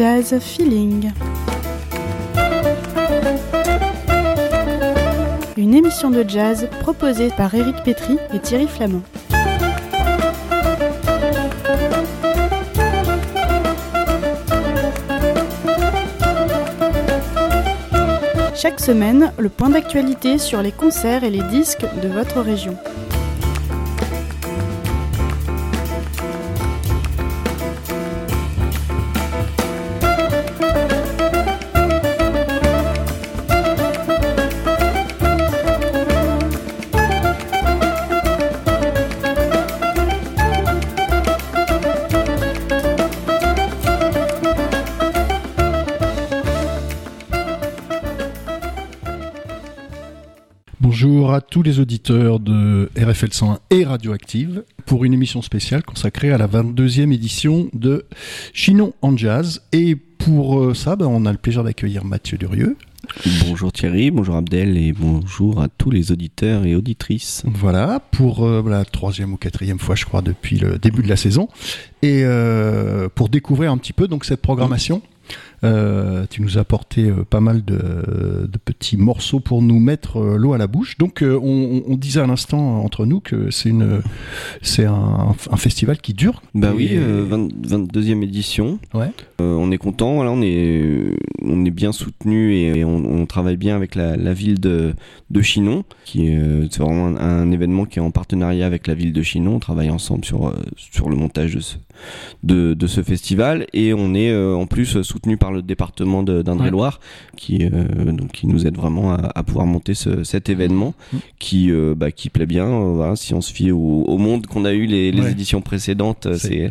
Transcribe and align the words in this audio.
Jazz 0.00 0.38
Feeling. 0.40 1.12
Une 5.58 5.74
émission 5.74 6.08
de 6.08 6.24
jazz 6.26 6.70
proposée 6.80 7.28
par 7.36 7.54
Eric 7.54 7.76
Petry 7.84 8.16
et 8.32 8.38
Thierry 8.38 8.66
Flamand. 8.66 9.02
Chaque 18.54 18.80
semaine, 18.80 19.34
le 19.36 19.50
point 19.50 19.68
d'actualité 19.68 20.38
sur 20.38 20.62
les 20.62 20.72
concerts 20.72 21.24
et 21.24 21.30
les 21.30 21.42
disques 21.42 21.84
de 22.02 22.08
votre 22.08 22.40
région. 22.40 22.74
Tous 51.60 51.64
les 51.64 51.78
auditeurs 51.78 52.40
de 52.40 52.90
RFL 52.96 53.34
101 53.34 53.58
et 53.68 53.84
Radioactive 53.84 54.64
pour 54.86 55.04
une 55.04 55.12
émission 55.12 55.42
spéciale 55.42 55.82
consacrée 55.82 56.32
à 56.32 56.38
la 56.38 56.48
22e 56.48 57.12
édition 57.12 57.68
de 57.74 58.06
Chinon 58.54 58.94
en 59.02 59.14
Jazz. 59.14 59.60
Et 59.72 59.94
pour 59.94 60.58
euh, 60.58 60.72
ça, 60.72 60.96
ben, 60.96 61.04
on 61.04 61.26
a 61.26 61.32
le 61.32 61.36
plaisir 61.36 61.62
d'accueillir 61.62 62.02
Mathieu 62.06 62.38
Durieux. 62.38 62.78
Bonjour 63.46 63.72
Thierry, 63.72 64.10
bonjour 64.10 64.36
Abdel 64.36 64.78
et 64.78 64.94
bonjour 64.94 65.60
à 65.60 65.68
tous 65.68 65.90
les 65.90 66.12
auditeurs 66.12 66.64
et 66.64 66.74
auditrices. 66.74 67.42
Voilà, 67.44 68.00
pour 68.10 68.46
euh, 68.46 68.64
la 68.66 68.86
troisième 68.86 69.34
ou 69.34 69.36
quatrième 69.36 69.78
fois, 69.78 69.96
je 69.96 70.06
crois, 70.06 70.22
depuis 70.22 70.56
le 70.56 70.78
début 70.78 71.02
de 71.02 71.08
la 71.08 71.16
saison. 71.16 71.48
Et 72.00 72.22
euh, 72.24 73.10
pour 73.14 73.28
découvrir 73.28 73.70
un 73.70 73.76
petit 73.76 73.92
peu 73.92 74.08
donc 74.08 74.24
cette 74.24 74.40
programmation. 74.40 75.02
Euh, 75.62 76.24
tu 76.30 76.40
nous 76.40 76.56
as 76.56 76.62
apporté 76.62 77.10
euh, 77.10 77.24
pas 77.28 77.40
mal 77.40 77.64
de, 77.64 77.76
de, 77.76 78.58
petits 78.64 78.96
morceaux 78.96 79.40
pour 79.40 79.60
nous 79.60 79.78
mettre 79.78 80.18
euh, 80.18 80.36
l'eau 80.38 80.54
à 80.54 80.58
la 80.58 80.66
bouche. 80.66 80.96
Donc, 80.96 81.22
on, 81.22 81.82
on, 81.86 81.96
disait 81.96 82.20
à 82.20 82.26
l'instant 82.26 82.82
entre 82.82 83.04
nous 83.04 83.20
que 83.20 83.50
c'est 83.50 83.68
une, 83.68 84.00
c'est 84.62 84.86
un, 84.86 85.34
un, 85.50 85.56
festival 85.56 85.98
qui 85.98 86.14
dure. 86.14 86.42
Bah 86.54 86.72
oui, 86.74 86.96
20, 86.96 87.48
22e 87.48 88.22
édition. 88.22 88.78
Ouais. 88.94 89.10
on 89.38 89.70
est 89.70 89.78
content. 89.78 90.14
Voilà, 90.14 90.30
on 90.30 90.40
est, 90.40 91.14
on 91.42 91.64
est 91.64 91.70
bien 91.70 91.92
soutenu 91.92 92.54
et, 92.54 92.84
on, 92.84 92.96
on, 92.96 93.26
travaille 93.26 93.56
bien 93.56 93.76
avec 93.76 93.94
la, 93.94 94.16
la 94.16 94.32
ville 94.32 94.60
de, 94.60 94.94
de 95.30 95.42
Chinon, 95.42 95.84
qui 96.04 96.28
est, 96.28 96.40
c'est 96.70 96.82
vraiment 96.82 97.06
un, 97.06 97.16
un, 97.16 97.50
événement 97.50 97.84
qui 97.84 97.98
est 97.98 98.02
en 98.02 98.10
partenariat 98.10 98.66
avec 98.66 98.86
la 98.86 98.94
ville 98.94 99.12
de 99.12 99.22
Chinon. 99.22 99.56
On 99.56 99.58
travaille 99.60 99.90
ensemble 99.90 100.24
sur, 100.24 100.52
sur 100.76 101.08
le 101.08 101.16
montage 101.16 101.54
de 101.54 101.60
ce, 101.60 101.76
de, 102.42 102.74
de 102.74 102.86
ce 102.86 103.02
festival 103.02 103.66
et 103.72 103.94
on 103.94 104.14
est 104.14 104.34
en 104.34 104.66
plus 104.66 105.02
soutenu 105.02 105.36
par 105.36 105.52
le 105.52 105.62
département 105.62 106.22
d'Indre-et-Loire, 106.22 107.00
ouais. 107.00 107.36
qui, 107.36 107.64
euh, 107.64 108.12
donc, 108.12 108.32
qui 108.32 108.46
nous 108.46 108.66
aide 108.66 108.76
vraiment 108.76 109.12
à, 109.12 109.30
à 109.34 109.42
pouvoir 109.42 109.66
monter 109.66 109.94
ce, 109.94 110.24
cet 110.24 110.48
événement 110.48 110.94
mmh. 111.12 111.16
qui, 111.38 111.70
euh, 111.70 111.94
bah, 111.96 112.10
qui 112.10 112.30
plaît 112.30 112.46
bien. 112.46 112.66
Euh, 112.66 112.92
voilà, 112.94 113.16
si 113.16 113.34
on 113.34 113.40
se 113.40 113.52
fie 113.52 113.70
au, 113.70 113.78
au 113.78 114.18
monde 114.18 114.46
qu'on 114.46 114.64
a 114.64 114.72
eu 114.72 114.86
les, 114.86 115.12
les 115.12 115.22
ouais. 115.22 115.32
éditions 115.32 115.60
précédentes, 115.60 116.28
c'est 116.34 116.70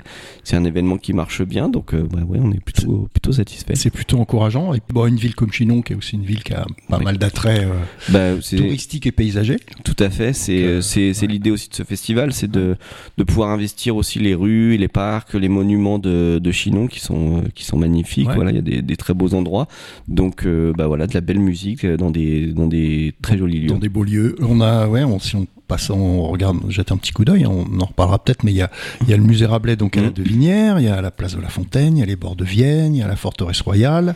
un 0.55 0.63
événement 0.63 0.97
qui 0.97 1.13
marche 1.13 1.43
bien. 1.43 1.69
Donc, 1.69 1.95
bah, 1.95 2.19
ouais, 2.27 2.39
on 2.41 2.51
est 2.51 2.59
plutôt, 2.59 3.07
plutôt 3.13 3.31
satisfait. 3.31 3.75
C'est 3.75 3.89
plutôt 3.89 4.19
encourageant. 4.19 4.58
Et 4.73 4.81
bon, 4.89 5.07
une 5.07 5.15
ville 5.15 5.35
comme 5.35 5.51
Chinon, 5.51 5.81
qui 5.81 5.93
est 5.93 5.95
aussi 5.95 6.15
une 6.15 6.23
ville 6.23 6.43
qui 6.43 6.53
a 6.53 6.65
pas 6.87 6.97
oui. 6.97 7.03
mal 7.03 7.17
d'attraits 7.17 7.67
bah, 8.09 8.35
touristiques 8.37 9.07
et 9.07 9.11
paysagers. 9.11 9.59
Tout 9.83 9.95
à 9.99 10.09
fait. 10.09 10.33
C'est 10.33 10.79
ouais. 10.79 11.27
l'idée 11.27 11.51
aussi 11.51 11.69
de 11.69 11.75
ce 11.75 11.83
festival, 11.83 12.33
c'est 12.33 12.49
de, 12.49 12.75
de 13.17 13.23
pouvoir 13.23 13.49
investir 13.49 13.95
aussi 13.95 14.19
les 14.19 14.35
rues, 14.35 14.77
les 14.77 14.87
parcs, 14.87 15.33
les 15.33 15.49
monuments 15.49 15.99
de, 15.99 16.39
de 16.41 16.51
Chinon 16.51 16.87
qui 16.87 16.99
sont, 16.99 17.43
qui 17.55 17.63
sont 17.65 17.77
magnifiques. 17.77 18.29
Voilà, 18.33 18.51
il 18.51 18.55
y 18.55 18.59
a 18.59 18.61
des, 18.61 18.81
des, 18.81 18.97
très 18.97 19.13
beaux 19.13 19.33
endroits. 19.33 19.67
Donc, 20.07 20.45
euh, 20.45 20.73
bah 20.77 20.87
voilà, 20.87 21.07
de 21.07 21.13
la 21.13 21.21
belle 21.21 21.39
musique 21.39 21.85
dans 21.85 22.11
des, 22.11 22.47
dans 22.47 22.67
des 22.67 23.13
très 23.21 23.37
jolis 23.37 23.61
lieux. 23.61 23.69
Dans 23.69 23.79
des 23.79 23.89
beaux 23.89 24.03
lieux. 24.03 24.35
On 24.41 24.61
a, 24.61 24.87
ouais, 24.87 25.03
on, 25.03 25.19
si 25.19 25.35
on 25.35 25.47
passe, 25.69 25.89
on 25.91 26.23
regarde, 26.23 26.57
jette 26.67 26.91
un 26.91 26.97
petit 26.97 27.13
coup 27.13 27.23
d'œil, 27.23 27.45
on 27.45 27.79
en 27.79 27.85
reparlera 27.85 28.19
peut-être, 28.19 28.43
mais 28.43 28.51
il 28.51 28.57
y 28.57 28.61
a, 28.61 28.71
il 29.01 29.09
y 29.09 29.13
a 29.13 29.17
le 29.17 29.23
musée 29.23 29.45
Rabelais, 29.45 29.75
donc 29.75 29.95
à 29.95 30.01
la 30.01 30.09
de 30.09 30.23
Vinière, 30.23 30.79
il 30.79 30.85
y 30.85 30.89
a 30.89 30.99
la 31.01 31.11
place 31.11 31.35
de 31.35 31.41
la 31.41 31.47
Fontaine, 31.47 31.95
il 31.95 31.99
y 31.99 32.03
a 32.03 32.05
les 32.07 32.15
bords 32.15 32.35
de 32.35 32.43
Vienne, 32.43 32.95
il 32.95 32.99
y 32.99 33.03
a 33.03 33.07
la 33.07 33.15
forteresse 33.15 33.61
royale, 33.61 34.15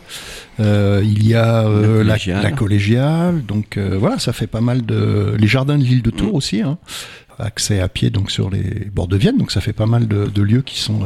euh, 0.60 1.00
il 1.04 1.26
y 1.26 1.34
a 1.34 1.62
euh, 1.62 2.02
la, 2.02 2.14
collégiale. 2.14 2.42
La, 2.42 2.50
la, 2.50 2.56
collégiale. 2.56 3.44
Donc 3.46 3.76
euh, 3.76 3.96
voilà, 3.98 4.18
ça 4.18 4.32
fait 4.32 4.48
pas 4.48 4.60
mal 4.60 4.84
de. 4.84 5.34
Les 5.38 5.46
jardins 5.46 5.78
de 5.78 5.84
l'île 5.84 6.02
de 6.02 6.10
Tours 6.10 6.32
mmh. 6.32 6.36
aussi, 6.36 6.60
hein, 6.60 6.76
accès 7.38 7.80
à 7.80 7.88
pied 7.88 8.10
donc 8.10 8.30
sur 8.32 8.50
les 8.50 8.90
bords 8.92 9.08
de 9.08 9.16
Vienne, 9.16 9.38
donc 9.38 9.52
ça 9.52 9.60
fait 9.60 9.72
pas 9.72 9.86
mal 9.86 10.08
de, 10.08 10.26
de 10.26 10.42
lieux 10.42 10.62
qui 10.62 10.80
sont 10.80 11.00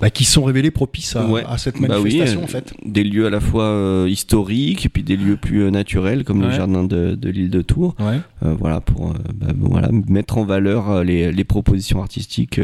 bah, 0.00 0.10
qui 0.10 0.24
sont 0.24 0.44
révélés 0.44 0.70
propices 0.70 1.16
à, 1.16 1.26
ouais. 1.26 1.42
à 1.46 1.58
cette 1.58 1.80
manifestation 1.80 2.40
bah 2.40 2.40
oui, 2.40 2.44
en 2.44 2.46
fait. 2.46 2.74
Des 2.84 3.04
lieux 3.04 3.26
à 3.26 3.30
la 3.30 3.40
fois 3.40 3.64
euh, 3.64 4.08
historiques 4.08 4.86
et 4.86 4.88
puis 4.88 5.02
des 5.02 5.16
lieux 5.16 5.36
plus 5.36 5.64
euh, 5.64 5.70
naturels 5.70 6.24
comme 6.24 6.40
ouais. 6.40 6.46
le 6.46 6.52
jardin 6.52 6.84
de, 6.84 7.14
de 7.14 7.28
l'île 7.28 7.50
de 7.50 7.62
Tours. 7.62 7.94
Ouais. 7.98 8.20
Euh, 8.44 8.54
voilà 8.58 8.80
pour 8.80 9.12
bah, 9.34 9.48
voilà 9.58 9.90
mettre 10.08 10.38
en 10.38 10.44
valeur 10.44 10.90
euh, 10.90 11.04
les, 11.04 11.32
les 11.32 11.44
propositions 11.44 12.00
artistiques 12.00 12.60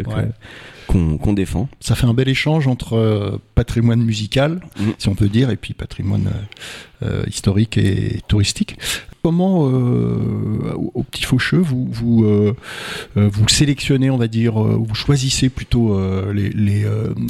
qu'on 0.86 1.18
qu 1.18 1.34
défend. 1.34 1.68
Ça 1.80 1.94
fait 1.94 2.06
un 2.06 2.14
bel 2.14 2.28
échange 2.28 2.68
entre 2.68 2.94
euh, 2.94 3.38
patrimoine 3.54 4.02
musical, 4.02 4.60
mmh. 4.78 4.82
si 4.98 5.08
on 5.08 5.14
peut 5.14 5.28
dire, 5.28 5.50
et 5.50 5.56
puis 5.56 5.74
patrimoine 5.74 6.30
euh, 7.02 7.24
historique 7.26 7.78
et 7.78 8.20
touristique. 8.28 8.76
Comment, 9.24 9.70
euh, 9.70 10.74
au, 10.74 10.92
au, 10.96 11.02
Petit 11.02 11.24
Faucheux, 11.24 11.56
vous, 11.56 11.88
vous, 11.90 12.26
euh, 12.26 12.54
vous 13.16 13.48
sélectionnez, 13.48 14.10
on 14.10 14.18
va 14.18 14.28
dire, 14.28 14.62
euh, 14.62 14.76
vous 14.78 14.94
choisissez 14.94 15.48
plutôt 15.48 15.98
les, 16.30 16.50
les, 16.50 16.84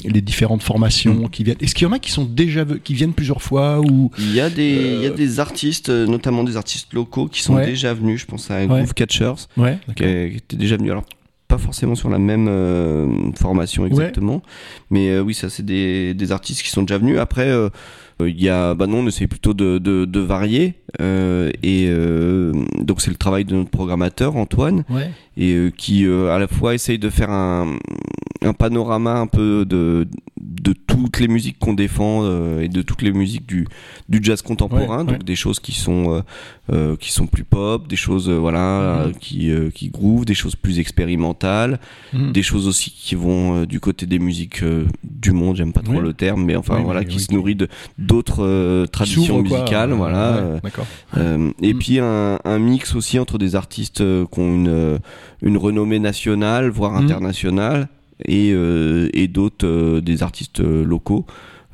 les, 0.05 0.21
différentes 0.21 0.65
formations 0.65 1.15
mmh. 1.15 1.31
qui 1.31 1.45
viennent 1.45 1.57
Est-ce 1.61 1.73
qu'il 1.73 1.87
y 1.87 1.89
en 1.89 1.93
a 1.93 2.01
qui, 2.01 2.11
sont 2.11 2.25
déjà, 2.25 2.65
qui 2.83 2.95
viennent 2.95 3.13
plusieurs 3.13 3.43
fois 3.43 3.79
ou, 3.79 4.11
il, 4.19 4.35
y 4.35 4.41
a 4.41 4.51
des, 4.51 4.97
il 4.97 5.03
y 5.05 5.07
a 5.07 5.11
des 5.11 5.39
artistes, 5.39 5.89
notamment 5.89 6.43
des 6.43 6.57
artistes 6.57 6.93
locaux, 6.93 7.29
qui 7.29 7.43
sont 7.43 7.55
ouais. 7.55 7.67
déjà 7.67 7.95
venus. 7.95 8.23
Je 8.23 8.27
pense 8.27 8.51
à 8.51 8.59
ouais. 8.59 8.67
Groove 8.67 8.95
Catchers, 8.95 9.47
ouais, 9.57 9.79
qui, 9.95 10.03
étaient 10.03 10.57
déjà 10.57 10.77
venus. 10.77 10.91
Alors, 10.91 11.05
pas 11.49 11.59
forcément 11.59 11.95
sur 11.95 12.09
la 12.09 12.19
même 12.19 12.49
euh, 12.49 13.33
formation 13.37 13.87
exactement, 13.87 14.37
ouais. 14.37 14.41
mais 14.91 15.11
euh, 15.11 15.21
oui, 15.21 15.35
ça 15.35 15.51
c'est 15.51 15.65
des, 15.65 16.15
des, 16.15 16.33
artistes 16.33 16.63
qui 16.63 16.71
sont 16.71 16.83
déjà 16.83 16.99
venus. 16.99 17.19
Après, 17.19 17.49
euh, 17.49 17.69
il 18.21 18.41
y 18.41 18.49
a, 18.49 18.75
bah 18.75 18.87
non, 18.87 18.99
on 18.99 19.07
essaie 19.07 19.27
plutôt 19.27 19.55
de, 19.55 19.79
de, 19.79 20.05
de 20.05 20.21
varier, 20.21 20.75
et 21.01 21.91
donc 22.81 23.01
c'est 23.01 23.11
le 23.11 23.17
travail 23.17 23.45
de 23.45 23.55
notre 23.55 23.71
programmateur 23.71 24.37
Antoine, 24.37 24.85
ouais. 24.91 25.11
et 25.37 25.71
qui 25.77 26.07
à 26.07 26.39
la 26.39 26.47
fois 26.47 26.75
essaye 26.75 26.99
de 26.99 27.11
faire 27.11 27.31
un, 27.31 27.77
un 28.45 28.53
panorama 28.53 29.15
un 29.15 29.27
peu 29.27 29.65
de 29.65 30.07
de 30.41 30.73
toutes 30.73 31.21
les 31.21 31.29
musiques 31.29 31.59
qu'on 31.59 31.75
défend 31.75 32.21
euh, 32.23 32.63
et 32.63 32.69
de 32.69 32.83
toutes 32.83 33.03
les 33.03 33.13
musiques 33.13 33.47
du, 33.47 33.67
du 34.09 34.21
jazz 34.23 34.43
contemporain, 34.43 34.99
ouais, 34.99 35.05
donc 35.05 35.19
ouais. 35.19 35.25
des 35.25 35.37
choses 35.37 35.61
qui 35.61 35.73
sont 35.73 36.15
euh, 36.15 36.21
euh, 36.73 36.97
qui 36.97 37.13
sont 37.13 37.27
plus 37.27 37.45
pop, 37.45 37.87
des 37.89 37.97
choses 37.97 38.31
voilà 38.31 39.07
mmh. 39.07 39.13
qui 39.19 39.51
qui 39.75 39.89
groove, 39.91 40.25
des 40.25 40.35
choses 40.35 40.57
plus 40.57 40.79
expérimentales, 40.79 41.81
mmh. 42.13 42.33
des 42.33 42.43
choses 42.43 42.67
aussi 42.69 42.91
qui 42.91 43.15
vont 43.15 43.65
du 43.65 43.81
côté 43.81 44.07
des 44.07 44.19
musiques 44.19 44.63
du 45.03 45.33
monde, 45.33 45.57
j'aime 45.57 45.73
pas 45.73 45.83
trop 45.83 46.01
le 46.01 46.13
terme, 46.13 46.45
mais 46.45 46.57
enfin 46.57 46.81
voilà 46.81 47.05
qui 47.05 47.21
se 47.21 47.33
nourrit 47.33 47.57
de 47.57 47.69
d'autres 47.99 48.87
traditions 48.87 49.43
musicales, 49.43 49.91
quoi, 49.91 49.97
voilà. 49.97 50.61
et 51.63 51.75
mmh. 51.75 51.79
puis 51.79 51.99
un, 51.99 52.39
un, 52.45 52.59
mix 52.59 52.95
aussi 52.95 53.19
entre 53.19 53.39
des 53.39 53.57
artistes 53.57 53.99
qui 53.99 54.41
ont 54.41 54.55
une 54.55 55.01
une 55.43 55.57
renommée 55.57 55.99
nationale, 55.99 56.71
voire 56.71 56.97
internationale 56.97 57.89
et, 58.25 58.53
euh, 58.53 59.09
et 59.13 59.29
d'autres 59.29 59.67
euh, 59.67 60.01
des 60.01 60.23
artistes 60.23 60.61
euh, 60.61 60.85
locaux. 60.85 61.25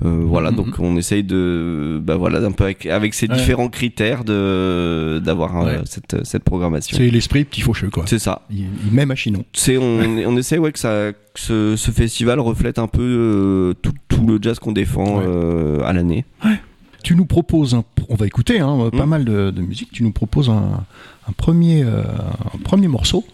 Euh, 0.03 0.23
voilà, 0.25 0.51
-hmm. 0.51 0.57
donc 0.57 0.69
on 0.79 0.97
essaye 0.97 1.23
de, 1.23 2.01
bah 2.03 2.17
voilà, 2.17 2.39
un 2.39 2.53
peu 2.53 2.65
avec, 2.65 2.87
avec 2.87 3.13
ces 3.13 3.29
ouais. 3.29 3.37
différents 3.37 3.69
critères 3.69 4.25
de 4.25 5.21
d'avoir 5.23 5.53
ouais. 5.63 5.81
cette 5.85 6.25
cette 6.25 6.43
programmation. 6.43 6.97
C'est 6.97 7.11
l'esprit 7.11 7.45
petit 7.45 7.61
faucheux 7.61 7.91
quoi. 7.91 8.05
C'est 8.07 8.19
ça. 8.19 8.41
Il, 8.51 8.65
il 8.87 8.93
même 8.95 9.11
à 9.11 9.15
Chinon. 9.15 9.45
C'est 9.53 9.77
on 9.77 9.99
on 10.31 10.37
essaie 10.39 10.57
ouais 10.57 10.73
que 10.73 10.79
ça 10.79 11.13
que 11.35 11.41
ce, 11.49 11.77
ce 11.77 11.91
festival 11.91 12.41
reflète 12.41 12.79
un 12.79 12.87
peu 12.89 13.03
euh, 13.03 13.75
tout, 13.83 13.93
tout 14.09 14.27
le 14.27 14.39
jazz 14.41 14.59
qu'on 14.59 14.73
défend 14.73 15.19
ouais. 15.19 15.85
à 15.85 15.93
l'année. 15.93 16.25
Ouais. 16.47 16.59
Tu 17.03 17.15
nous 17.15 17.27
proposes, 17.27 17.75
un, 17.75 17.85
on 18.09 18.15
va 18.15 18.27
écouter 18.27 18.61
hein, 18.61 18.75
mmh. 18.77 18.91
pas 18.97 19.07
mal 19.15 19.23
de, 19.27 19.51
de, 19.51 19.63
musique. 19.63 19.91
Tu 19.93 20.03
nous 20.03 20.13
proposes 20.13 20.49
un, 20.49 20.85
un 21.29 21.33
premier 21.45 21.83
un 21.83 22.59
premier 22.71 22.89
morceau 22.89 23.25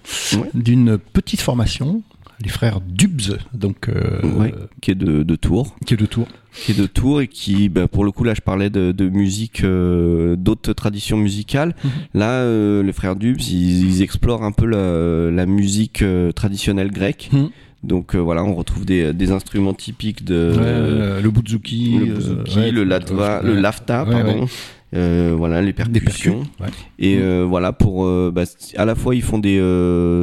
d'une 0.54 0.98
petite 0.98 1.42
formation 1.42 2.02
les 2.42 2.48
frères 2.50 2.80
Dubs, 2.80 3.38
donc 3.54 3.88
euh, 3.88 4.20
ouais, 4.38 4.54
qui 4.80 4.90
est 4.90 4.94
de, 4.94 5.22
de, 5.22 5.36
Tours, 5.36 5.74
qui 5.86 5.94
est 5.94 5.96
de 5.96 6.06
Tours, 6.06 6.28
qui 6.52 6.72
est 6.72 6.78
de 6.78 6.86
Tours 6.86 7.20
et 7.22 7.28
qui, 7.28 7.68
bah, 7.68 7.88
pour 7.88 8.04
le 8.04 8.10
coup 8.10 8.24
là, 8.24 8.34
je 8.34 8.42
parlais 8.42 8.70
de, 8.70 8.92
de 8.92 9.08
musique, 9.08 9.64
euh, 9.64 10.36
d'autres 10.36 10.72
traditions 10.74 11.16
musicales. 11.16 11.74
Mm 11.82 11.88
-hmm. 11.88 12.18
Là, 12.20 12.30
euh, 12.42 12.82
les 12.82 12.92
frères 12.92 13.16
Dubs, 13.16 13.40
ils, 13.40 13.88
ils, 13.88 14.02
explorent 14.02 14.44
un 14.44 14.52
peu 14.52 14.66
la, 14.66 15.30
la 15.30 15.46
musique 15.46 16.04
traditionnelle 16.34 16.90
grecque. 16.90 17.28
Mm 17.32 17.38
-hmm. 17.38 17.50
Donc 17.86 18.14
euh, 18.14 18.18
voilà, 18.18 18.42
on 18.44 18.54
retrouve 18.54 18.84
des, 18.84 19.12
des 19.12 19.30
instruments 19.30 19.74
typiques 19.74 20.24
de 20.24 20.52
Ouais, 20.56 21.22
le 21.22 21.30
bouzouki, 21.30 21.98
le 21.98 22.14
bouzouki, 22.14 22.58
euh, 22.58 22.62
ouais, 22.62 22.70
le 22.72 22.84
latva, 22.84 23.40
ouais, 23.40 23.46
le 23.46 23.60
lafta, 23.60 24.04
ouais, 24.04 24.10
pardon. 24.10 24.48
Euh, 24.94 25.34
voilà 25.36 25.62
les 25.62 25.72
des 25.72 26.00
percussions. 26.00 26.44
ouais. 26.60 26.68
Et 26.98 27.18
euh, 27.18 27.44
voilà 27.44 27.72
pour 27.72 28.04
euh, 28.06 28.30
bah, 28.32 28.44
à 28.76 28.84
la 28.84 28.94
fois 28.94 29.16
ils 29.16 29.22
font 29.22 29.38
des 29.38 29.56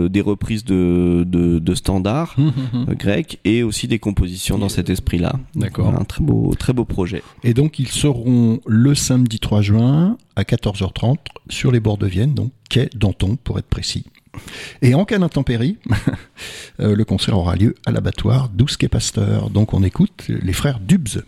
des 0.10 0.22
reprises 0.22 0.64
de 0.64 1.26
de, 1.28 1.60
de 1.60 1.76
standards 1.76 2.36
euh, 2.40 2.94
grecs 2.96 3.40
et 3.44 3.62
aussi 3.64 3.88
des 3.88 4.00
compositions 4.00 4.58
dans 4.58 4.70
cet 4.70 4.90
esprit-là. 4.90 5.34
D'accord. 5.56 5.86
Voilà, 5.86 6.00
un 6.00 6.06
très 6.06 6.24
beau 6.24 6.54
très 6.58 6.72
beau 6.72 6.86
projet. 6.86 7.24
Et 7.44 7.54
donc 7.54 7.78
ils 7.78 7.90
seront 7.90 8.62
le 8.66 8.96
samedi 8.96 9.40
3 9.40 9.62
juin 9.62 10.18
à 10.36 10.44
14h30 10.44 11.18
sur 11.50 11.72
les 11.72 11.82
bords 11.82 11.98
de 11.98 12.08
Vienne, 12.08 12.34
donc 12.34 12.52
quai 12.70 12.90
Danton 12.96 13.36
pour 13.44 13.60
être 13.60 13.68
précis. 13.68 14.06
Et 14.82 14.96
en 14.96 15.06
cas 15.06 15.20
d'intempérie, 15.20 15.78
le 16.80 17.04
concert 17.04 17.38
aura 17.38 17.56
lieu 17.56 17.76
à 17.86 17.92
l'abattoir 17.92 18.50
d'Ousquet 18.50 18.88
Pasteur. 18.88 19.50
Donc 19.50 19.74
on 19.74 19.84
écoute 19.84 20.26
les 20.28 20.54
frères 20.54 20.80
Dubs. 20.80 21.22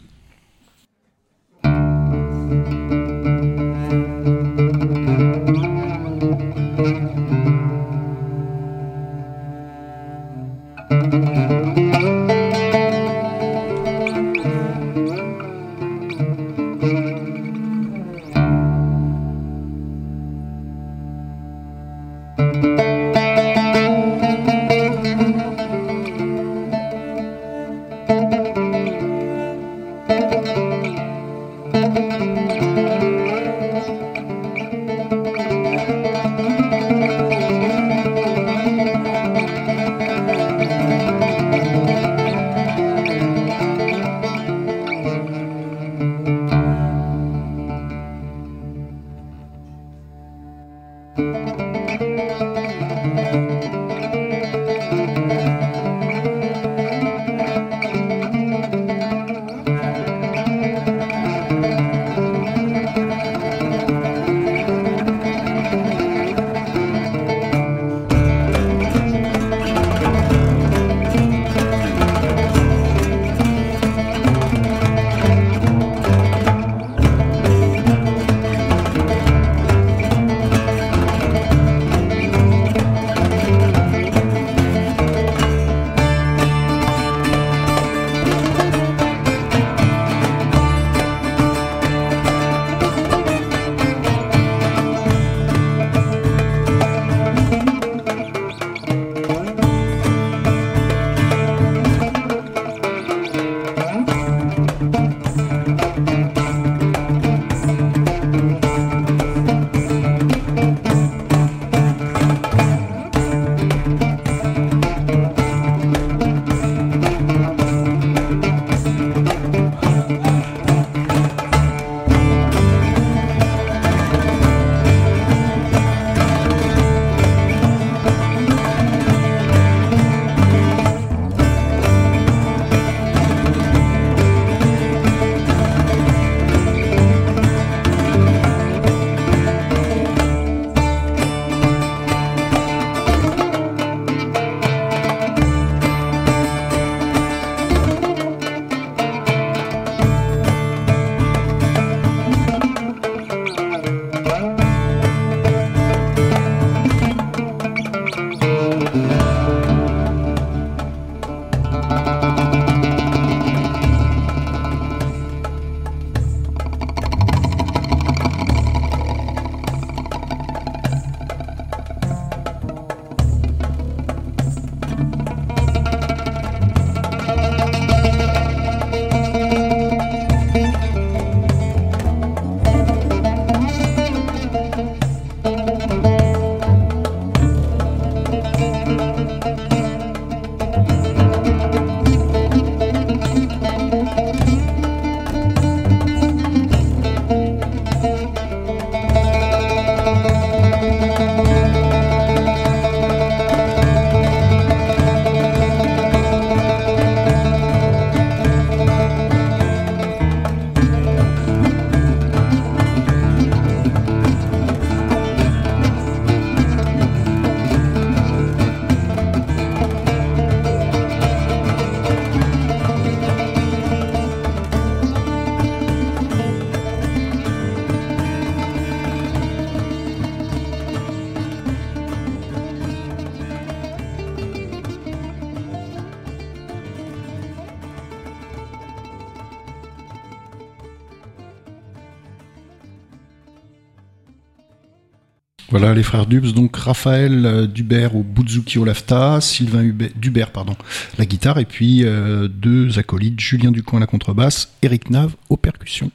Voilà 245.77 245.93
les 245.93 246.03
frères 246.03 246.25
Dubs, 246.25 246.53
donc 246.53 246.75
Raphaël 246.77 247.45
euh, 247.45 247.67
Dubert 247.67 248.15
au 248.15 248.23
bouzouki 248.23 248.79
au 248.79 248.85
lafta, 248.85 249.41
Sylvain 249.41 249.83
Hubert- 249.83 250.11
Dubert 250.15 250.51
pardon, 250.51 250.75
la 251.17 251.25
guitare, 251.25 251.57
et 251.59 251.65
puis 251.65 252.05
euh, 252.05 252.47
deux 252.47 252.97
acolytes, 252.97 253.39
Julien 253.41 253.71
Ducoin 253.71 253.97
à 253.97 254.01
la 254.01 254.07
contrebasse, 254.07 254.69
Eric 254.81 255.09
Nave 255.09 255.35
aux 255.49 255.57
percussions. 255.57 256.11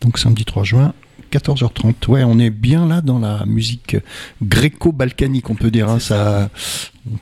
Donc 0.00 0.16
samedi 0.18 0.44
3 0.44 0.62
juin, 0.62 0.92
14h30. 1.32 1.94
Ouais, 2.08 2.22
on 2.24 2.38
est 2.38 2.50
bien 2.50 2.86
là 2.86 3.00
dans 3.00 3.18
la 3.18 3.44
musique 3.46 3.96
gréco-balkanique, 4.42 5.50
on 5.50 5.54
peut 5.56 5.70
dire. 5.72 5.88
Hein, 5.88 5.98
ça, 5.98 6.48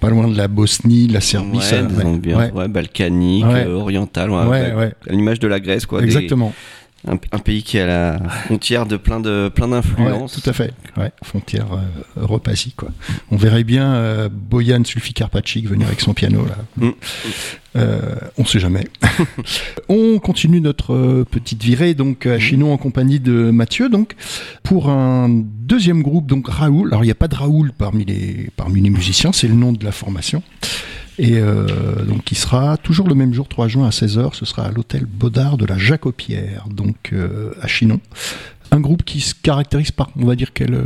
pas 0.01 0.11
loin 0.11 0.29
de 0.29 0.37
la 0.37 0.49
Bosnie, 0.49 1.07
de 1.07 1.15
la 1.15 1.21
Serbie. 1.23 1.57
Ouais, 1.59 1.65
ça, 1.65 1.83
des 1.83 1.95
ouais. 1.97 2.05
ambiances, 2.05 2.39
Ouais. 2.43 2.53
ouais, 2.53 2.69
balkaniques, 2.69 3.47
Ouais. 3.47 3.65
euh, 3.67 3.83
ouais. 3.83 4.93
à 5.09 5.13
l'image 5.13 5.39
de 5.41 5.49
la 5.49 5.59
Grèce, 5.61 5.87
quoi. 5.87 6.01
des- 6.01 6.07
Exactement. 6.07 6.53
Un, 7.09 7.15
un 7.33 7.39
pays 7.39 7.63
qui 7.63 7.79
est 7.79 7.83
à 7.83 7.87
la 7.87 8.29
frontière 8.47 8.87
de 8.87 8.97
plein 8.97 9.21
de 9.21 9.51
plein 9.55 9.67
Ouais, 9.67 9.73
d'influences. 9.73 10.41
tout 10.41 10.49
à 10.49 10.53
fait. 10.53 10.73
Ouais, 10.97 11.11
frontière 11.23 11.67
euh, 11.73 12.21
Europe-Asie, 12.21 12.75
quoi. 12.77 12.91
On 13.31 13.37
verrait 13.37 13.65
bien 13.65 13.95
euh, 13.95 14.29
Boyan 14.31 14.85
Sulfikarpacic 14.85 15.67
venir 15.69 15.87
avec 15.89 16.01
son 16.01 16.15
piano 16.15 16.45
là. 16.47 16.57
Mm. 16.77 16.91
Euh, 17.75 18.15
on 18.37 18.45
sait 18.45 18.61
jamais. 18.61 18.87
on 19.89 20.19
continue 20.19 20.61
notre 20.61 20.93
euh, 20.95 21.25
petite 21.29 21.63
virée 21.63 21.95
donc 21.95 22.27
à 22.27 22.39
Chinon 22.39 22.73
en 22.73 22.77
compagnie 22.77 23.19
de 23.19 23.51
Mathieu 23.51 23.89
donc 23.89 24.15
pour 24.63 24.91
un 24.91 25.29
deuxième 25.31 26.03
groupe 26.03 26.27
donc 26.27 26.49
Raoul. 26.49 26.89
Alors 26.91 27.03
il 27.03 27.07
n'y 27.07 27.13
a 27.13 27.17
pas 27.17 27.29
de 27.29 27.35
Raoul 27.35 27.73
parmi 27.77 28.05
les 28.05 28.51
parmi 28.57 28.81
les 28.83 28.91
musiciens, 28.91 29.33
c'est 29.33 29.49
le 29.49 29.55
nom 29.55 29.73
de 29.73 29.85
la 29.85 29.93
formation. 29.93 30.43
Et 31.19 31.35
euh, 31.37 32.05
donc 32.05 32.25
qui 32.25 32.35
sera 32.35 32.77
toujours 32.77 33.07
le 33.07 33.15
même 33.15 33.35
jour 33.35 33.49
3 33.49 33.69
juin 33.69 33.87
à 33.87 33.91
16h, 33.91 34.35
ce 34.35 34.45
sera 34.45 34.65
à 34.65 34.71
l'hôtel 34.71 35.05
Baudard 35.05 35.59
de 35.59 35.67
la 35.67 35.77
Jacopière 35.77 36.67
donc 36.71 37.11
euh, 37.13 37.53
à 37.61 37.67
Chinon. 37.67 38.01
Un 38.71 38.81
groupe 38.81 39.05
qui 39.05 39.21
se 39.21 39.35
caractérise 39.35 39.91
par 39.91 40.11
on 40.17 40.25
va 40.25 40.37
dire 40.37 40.53
quel 40.55 40.75
euh, 40.75 40.85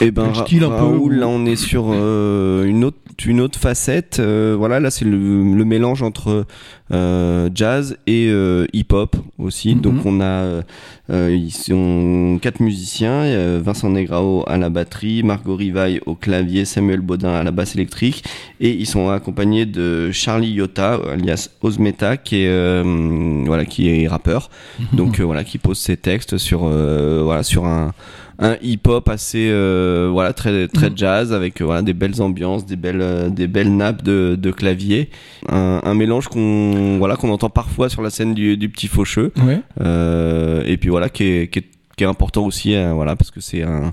Et 0.00 0.10
ben 0.10 0.30
Ra- 0.30 0.44
style 0.46 0.64
un 0.64 0.68
peu 0.68 0.74
Raoul, 0.74 1.14
là 1.16 1.28
on 1.28 1.44
est 1.46 1.56
sur 1.56 1.86
euh, 1.90 2.64
une 2.64 2.84
autre 2.84 2.98
une 3.26 3.40
autre 3.40 3.58
facette. 3.58 4.18
euh, 4.20 4.54
voilà, 4.56 4.78
là 4.78 4.90
c'est 4.92 5.04
le, 5.04 5.18
le 5.18 5.64
mélange 5.64 6.04
entre 6.04 6.46
euh, 6.92 7.50
jazz 7.52 7.96
et 8.06 8.30
hip-hop 8.72 9.16
aussi. 9.38 9.74
Mhm. 9.74 9.80
Donc 9.80 10.06
on 10.06 10.20
a 10.20 10.62
ils 11.10 11.50
sont 11.50 12.38
quatre 12.40 12.60
musiciens. 12.60 13.58
Vincent 13.58 13.90
Negrao 13.90 14.44
à 14.46 14.56
la 14.56 14.68
batterie, 14.68 15.22
Margot 15.24 15.56
Rivaille 15.56 16.00
au 16.06 16.14
clavier, 16.14 16.64
Samuel 16.64 17.00
Baudin 17.00 17.32
à 17.32 17.42
la 17.42 17.50
basse 17.50 17.74
électrique, 17.74 18.22
et 18.60 18.70
ils 18.70 18.86
sont 18.86 19.08
accompagnés 19.08 19.66
de 19.66 20.12
Charlie 20.12 20.52
Yotta, 20.52 21.00
alias 21.10 21.48
Osmeta, 21.62 22.16
qui 22.18 22.42
est 22.44 22.82
voilà 23.46 23.64
qui 23.64 23.88
est 23.88 24.06
rappeur. 24.06 24.48
Donc 24.92 25.18
euh, 25.18 25.24
voilà, 25.24 25.42
qui 25.42 25.58
pose 25.58 25.78
ses 25.78 25.96
textes 25.96 26.38
sur 26.38 26.60
voilà 26.68 27.42
sur 27.42 27.64
un 27.66 27.92
un 28.40 28.56
hip-hop 28.62 29.08
assez 29.08 29.48
euh, 29.50 30.08
voilà 30.12 30.32
très 30.32 30.68
très 30.68 30.90
Mhm. 30.90 30.96
jazz 30.96 31.32
avec 31.32 31.60
euh, 31.60 31.64
voilà 31.64 31.82
des 31.82 31.92
belles 31.94 32.22
ambiances, 32.22 32.64
des 32.66 32.76
belles 32.76 33.00
euh, 33.00 33.28
des 33.30 33.48
belles 33.48 33.74
nappes 33.76 34.02
de, 34.02 34.36
de 34.40 34.50
clavier, 34.52 35.10
un, 35.48 35.80
un 35.84 35.94
mélange 35.94 36.28
qu'on 36.28 36.98
voilà 36.98 37.16
qu'on 37.16 37.30
entend 37.30 37.50
parfois 37.50 37.88
sur 37.88 38.00
la 38.02 38.10
scène 38.10 38.34
du, 38.34 38.56
du 38.56 38.68
petit 38.68 38.86
faucheux 38.86 39.32
Ouais. 39.44 39.60
euh, 39.80 40.62
et 40.66 40.76
puis 40.76 40.88
voilà 40.90 41.08
qui 41.08 41.24
est, 41.24 41.48
qui 41.52 41.58
est, 41.60 41.64
qui 41.96 42.04
est 42.04 42.06
important 42.06 42.46
aussi 42.46 42.74
euh, 42.74 42.92
voilà 42.92 43.16
parce 43.16 43.30
que 43.32 43.40
c'est 43.40 43.62
un 43.62 43.92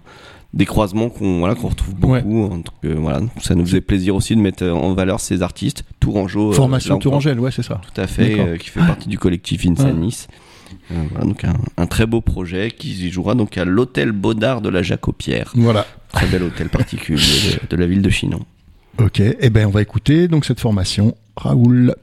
des 0.54 0.66
croisements 0.66 1.10
qu'on 1.10 1.40
voilà 1.40 1.54
qu'on 1.56 1.68
retrouve 1.68 1.96
beaucoup 1.96 2.44
Ouais. 2.44 2.50
donc 2.50 2.66
euh, 2.86 2.96
voilà 2.98 3.20
ça 3.42 3.56
nous 3.56 3.66
faisait 3.66 3.82
plaisir 3.82 4.16
aussi 4.16 4.36
de 4.36 4.42
mettre 4.42 4.64
en 4.66 4.94
valeur 4.94 5.20
ces 5.20 5.42
artistes 5.42 5.84
Tourangeau 6.00 6.52
euh, 6.52 6.54
Formation 6.54 6.94
encore. 6.96 7.02
Tourangelle, 7.04 7.40
ouais, 7.40 7.50
c'est 7.52 7.64
ça. 7.64 7.82
Tout 7.82 8.00
à 8.00 8.06
fait, 8.06 8.40
euh, 8.40 8.58
qui 8.58 8.70
fait 8.70 8.80
partie 8.80 9.10
du 9.10 9.18
collectif 9.18 9.66
Insanis. 9.68 10.28
Euh, 10.92 11.04
voilà, 11.10 11.26
donc 11.26 11.44
un, 11.44 11.56
un 11.78 11.88
très 11.88 12.06
beau 12.06 12.22
projet 12.22 12.72
qui 12.72 13.10
jouera 13.12 13.36
donc 13.36 13.58
à 13.58 13.66
l'hôtel 13.66 14.12
Baudard 14.12 14.62
de 14.62 14.70
la 14.70 14.82
Jacopière. 14.84 15.52
Voilà. 15.56 15.86
Très 16.12 16.28
bel 16.28 16.44
hôtel 16.44 16.70
particulier 16.70 17.60
de, 17.62 17.68
de 17.68 17.76
la 17.76 17.88
ville 17.88 18.02
de 18.02 18.10
Chinon. 18.10 18.40
Ok. 19.00 19.20
Eh 19.20 19.50
ben, 19.50 19.68
on 19.68 19.72
va 19.72 19.82
écouter 19.82 20.28
donc 20.28 20.46
cette 20.46 20.60
formation. 20.60 21.16
Raoul. 21.36 21.96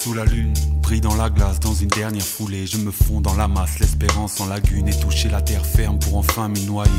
Sous 0.00 0.14
la 0.14 0.24
lune. 0.24 0.54
Pris 0.82 1.00
dans 1.00 1.14
la 1.14 1.28
glace, 1.28 1.60
dans 1.60 1.74
une 1.74 1.88
dernière 1.88 2.24
foulée. 2.24 2.66
Je 2.66 2.78
me 2.78 2.90
fonds 2.90 3.20
dans 3.20 3.34
la 3.34 3.48
masse, 3.48 3.78
l'espérance 3.80 4.40
en 4.40 4.46
lagune. 4.46 4.88
Et 4.88 4.98
toucher 4.98 5.28
la 5.28 5.42
terre 5.42 5.64
ferme 5.64 5.98
pour 5.98 6.16
enfin 6.16 6.48
m'y 6.48 6.64
noyer. 6.64 6.90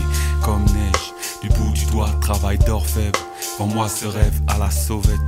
Comme 0.43 0.63
neige, 0.65 1.13
du 1.41 1.49
bout 1.49 1.71
du 1.73 1.85
doigt, 1.85 2.09
travail 2.21 2.59
d'orfèvre. 2.59 3.19
En 3.59 3.65
moi 3.65 3.89
ce 3.89 4.05
rêve 4.05 4.39
à 4.47 4.57
la 4.57 4.69
sauvette. 4.69 5.19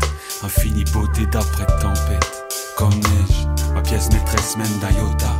Infinie 0.44 0.84
beauté 0.94 1.26
d'après 1.32 1.66
tempête. 1.82 2.46
Comme 2.78 2.94
neige, 2.94 3.48
ma 3.74 3.82
pièce 3.82 4.10
maîtresse 4.12 4.56
mène 4.58 4.80
d'Ayota. 4.80 5.34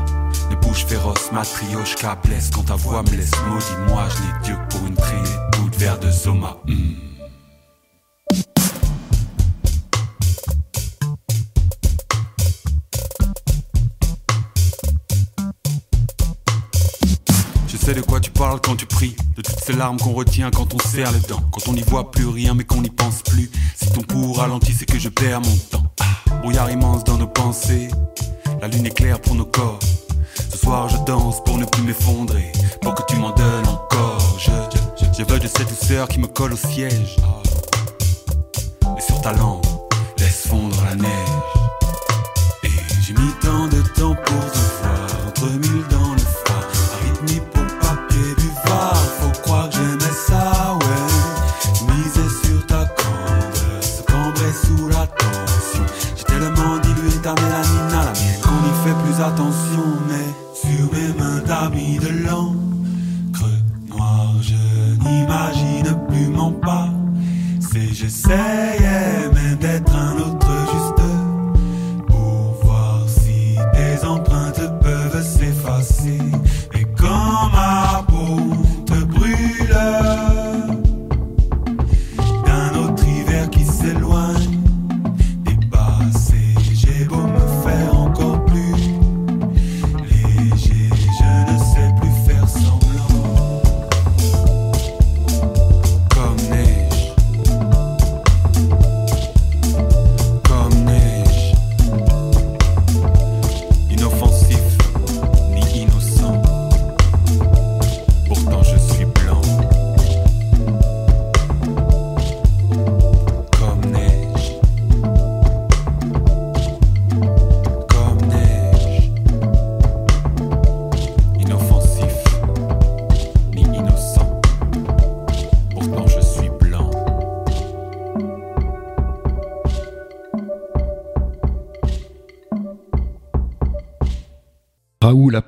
Ne 0.50 0.56
bouge 0.56 0.86
féroce, 0.86 1.32
ma 1.32 1.44
trioche 1.44 1.96
blesse. 2.24 2.50
Quand 2.52 2.64
ta 2.64 2.76
voix 2.76 3.04
me 3.04 3.16
laisse 3.16 3.32
maudit, 3.48 3.92
moi 3.92 4.08
je 4.10 4.22
n'ai 4.22 4.44
Dieu 4.44 4.58
pour 4.70 4.88
une 4.88 4.96
traînée. 4.96 5.38
Bout 5.58 5.70
de 5.70 5.76
verre 5.78 6.00
de 6.00 6.10
Zoma. 6.10 6.58
Hmm. 6.68 7.13
Sais 17.94 18.00
de 18.00 18.06
quoi 18.06 18.20
tu 18.20 18.32
parles 18.32 18.60
quand 18.62 18.76
tu 18.76 18.86
pries, 18.86 19.16
de 19.36 19.42
toutes 19.42 19.60
ces 19.60 19.74
larmes 19.74 19.98
qu'on 20.00 20.14
retient 20.14 20.52
quand 20.52 20.74
on 20.74 20.80
serre 20.80 21.12
les 21.12 21.20
dents, 21.22 21.42
quand 21.52 21.68
on 21.68 21.74
n'y 21.74 21.82
voit 21.82 22.12
plus 22.12 22.28
rien 22.28 22.54
mais 22.54 22.64
qu'on 22.64 22.82
n'y 22.82 22.90
pense 22.90 23.22
plus. 23.22 23.50
Si 23.76 23.92
ton 23.92 24.02
pouls 24.02 24.34
ralentit, 24.34 24.74
c'est 24.74 24.86
que 24.86 25.00
je 25.00 25.10
perds 25.10 25.42
mon 25.42 25.58
temps. 25.72 25.84
Ah, 26.00 26.36
brouillard 26.42 26.72
immense 26.72 27.04
dans 27.04 27.18
nos 27.18 27.28
pensées, 27.28 27.90
la 28.62 28.68
lune 28.68 28.86
est 28.86 28.96
claire 28.96 29.20
pour 29.20 29.36
nos 29.36 29.46
corps. 29.46 29.80
Ce 30.52 30.58
soir 30.58 30.90
je 30.90 30.98
danse 31.06 31.44
pour 31.44 31.58
ne 31.58 31.66
plus 31.66 31.84
m'effondrer, 31.84 32.52
pour 32.82 32.96
que 32.96 33.04
tu 33.08 33.16
m'en 33.18 33.32
donnes 33.32 33.68
encore. 33.68 34.38
Je, 34.40 34.52
je, 35.18 35.24
veux 35.24 35.40
de 35.40 35.48
cette 35.48 35.70
douceur 35.70 36.08
qui 36.08 36.20
me 36.20 36.28
colle 36.28 36.54
au 36.54 36.58
siège. 36.58 37.18
Et 38.98 39.02
sur 39.02 39.22
ta 39.22 39.34
langue, 39.34 39.66
laisse 40.18 40.48
fondre 40.48 40.78
la 40.86 40.96
neige. 40.96 41.10
Et 42.64 42.70
j'ai 43.06 43.14
mis 43.14 43.32
tant 43.42 43.68
de 43.68 43.82
temps 43.96 44.16
pour 44.16 44.52
te 44.52 44.58
voir 44.82 45.28
entre 45.28 45.50
mille 45.50 45.84
dans 45.90 46.03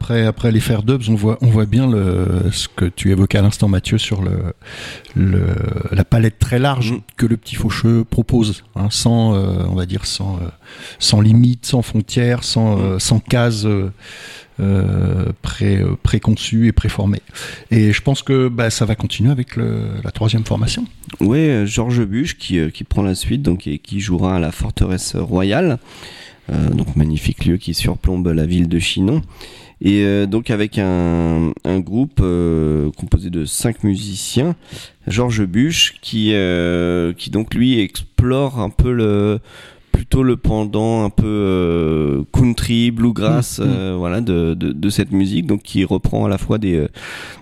Après, 0.05 0.27
après 0.27 0.51
les 0.51 0.59
faire 0.59 0.83
dubs, 0.83 1.01
on 1.09 1.15
voit, 1.15 1.39
on 1.41 1.47
voit 1.47 1.65
bien 1.65 1.89
le, 1.89 2.51
ce 2.51 2.67
que 2.67 2.85
tu 2.85 3.09
évoquais 3.09 3.39
à 3.39 3.41
l'instant, 3.41 3.67
Mathieu, 3.67 3.97
sur 3.97 4.21
le, 4.21 4.53
le, 5.15 5.47
la 5.91 6.03
palette 6.05 6.37
très 6.37 6.59
large 6.59 6.91
Mm. 6.91 6.99
que 7.17 7.25
le 7.25 7.37
petit 7.37 7.55
faucheux 7.55 8.03
propose, 8.03 8.63
hein, 8.75 8.89
sans, 8.91 9.33
euh, 9.33 9.63
on 9.67 9.73
va 9.73 9.87
dire, 9.87 10.05
sans, 10.05 10.35
euh, 10.35 10.47
sans 10.99 11.21
limite, 11.21 11.65
sans 11.65 11.81
frontières, 11.81 12.43
sans, 12.43 12.79
euh, 12.79 12.99
sans 12.99 13.17
cases 13.17 13.65
euh, 13.65 13.89
euh, 14.59 15.25
pré, 15.41 15.77
euh, 15.77 15.95
préconçues 16.03 16.67
et 16.67 16.71
préformées. 16.71 17.23
Et 17.71 17.91
je 17.91 18.01
pense 18.03 18.21
que 18.21 18.47
bah, 18.47 18.69
ça 18.69 18.85
va 18.85 18.93
continuer 18.93 19.31
avec 19.31 19.55
le, 19.55 19.87
la 20.03 20.11
troisième 20.11 20.45
formation. 20.45 20.85
Euh, 21.21 21.65
Georges 21.65 22.05
Buche 22.05 22.37
qui, 22.37 22.59
euh, 22.59 22.69
qui 22.69 22.83
prend 22.83 23.01
la 23.01 23.15
suite 23.15 23.41
donc 23.41 23.65
et 23.65 23.79
qui 23.79 24.01
jouera 24.01 24.35
à 24.35 24.39
la 24.39 24.51
forteresse 24.51 25.15
royale. 25.15 25.79
Euh, 26.51 26.69
donc 26.69 26.95
magnifique 26.95 27.45
lieu 27.45 27.57
qui 27.57 27.73
surplombe 27.73 28.27
la 28.27 28.45
ville 28.45 28.67
de 28.67 28.77
Chinon. 28.77 29.23
Et 29.87 30.03
euh, 30.03 30.25
donc 30.25 30.49
avec 30.49 30.79
un, 30.79 31.53
un 31.63 31.79
groupe 31.79 32.19
euh, 32.21 32.89
composé 32.97 33.29
de 33.29 33.45
cinq 33.45 33.83
musiciens, 33.83 34.55
Georges 35.07 35.45
Buche 35.45 35.93
qui 36.01 36.31
euh, 36.33 37.13
qui 37.13 37.29
donc 37.29 37.53
lui 37.53 37.79
explore 37.79 38.59
un 38.59 38.71
peu 38.71 38.91
le 38.91 39.39
plutôt 39.91 40.23
le 40.23 40.37
pendant 40.37 41.03
un 41.05 41.09
peu 41.11 42.25
country 42.33 42.89
bluegrass 42.91 43.59
Mmh, 43.59 43.63
mmh. 43.63 43.67
euh, 43.67 43.95
voilà 43.97 44.21
de, 44.21 44.55
de, 44.55 44.71
de 44.73 44.89
cette 44.89 45.11
musique 45.11 45.45
donc 45.45 45.61
qui 45.61 45.85
reprend 45.85 46.25
à 46.25 46.29
la 46.29 46.37
fois 46.39 46.57
des 46.57 46.87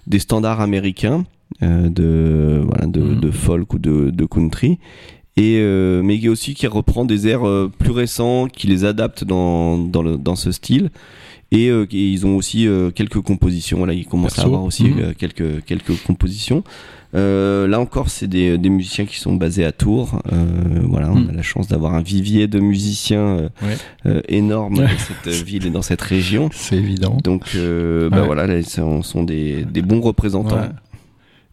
des 0.06 0.20
standards 0.20 0.60
américains 0.60 1.24
de 1.62 2.62
voilà 2.66 2.88
de, 2.88 3.00
Mhm. 3.00 3.20
de 3.22 3.32
folk 3.32 3.74
ou 3.74 3.80
de, 3.80 4.10
de 4.10 4.26
country 4.26 4.80
et 5.38 5.58
euh, 5.60 6.02
mais 6.04 6.20
qui 6.20 6.30
aussi 6.30 6.54
qui 6.56 6.68
reprend 6.68 7.06
des 7.06 7.28
airs 7.28 7.48
euh, 7.48 7.72
plus 7.80 7.92
récents 7.92 8.48
qui 8.48 8.68
les 8.68 8.84
adapte 8.86 9.24
dans 9.24 9.78
dans, 9.78 10.04
le, 10.04 10.18
dans 10.18 10.36
ce 10.36 10.52
style 10.52 10.90
et, 11.54 11.70
euh, 11.70 11.86
qui- 11.86 12.12
ils 12.12 12.26
ont 12.26 12.36
aussi 12.36 12.68
euh, 12.68 12.92
quelques 12.92 13.22
compositions 13.22 13.78
voilà 13.78 13.94
ils 13.94 14.06
commencent 14.06 14.40
à 14.40 14.44
avoir 14.44 14.64
aussi 14.66 14.84
Mhm. 14.86 15.00
euh, 15.00 15.14
quelques 15.18 15.64
quelques 15.66 15.96
compositions 16.04 16.64
euh, 17.16 17.68
là 17.68 17.80
encore, 17.80 18.10
c'est 18.10 18.26
des, 18.28 18.58
des 18.58 18.70
musiciens 18.70 19.06
qui 19.06 19.20
sont 19.20 19.36
basés 19.36 19.64
à 19.66 19.72
Tours. 19.72 20.20
Euh, 20.32 20.80
voilà, 20.82 21.12
on 21.12 21.20
Mm. 21.20 21.30
a 21.30 21.34
la 21.34 21.42
chance 21.44 21.68
d'avoir 21.68 21.94
un 21.94 22.02
vivier 22.02 22.48
de 22.48 22.60
musiciens 22.60 23.20
euh, 23.38 23.50
Ouais. 23.62 24.24
énorme 24.30 24.78
dans 24.78 24.88
cette 24.98 25.32
ville 25.46 25.68
et 25.68 25.70
dans 25.70 25.84
cette 25.84 26.02
région. 26.02 26.50
C'est 26.52 26.78
évident. 26.78 27.16
Donc, 27.24 27.52
euh, 27.56 28.10
bah 28.10 28.22
Ouais. 28.22 28.26
voilà, 28.26 28.48
là, 28.48 28.58
ils 28.58 28.66
sont, 28.66 29.04
sont 29.04 29.22
des, 29.24 29.64
des 29.64 29.84
bons 29.84 30.02
représentants. 30.02 30.56
Ouais. 30.56 30.70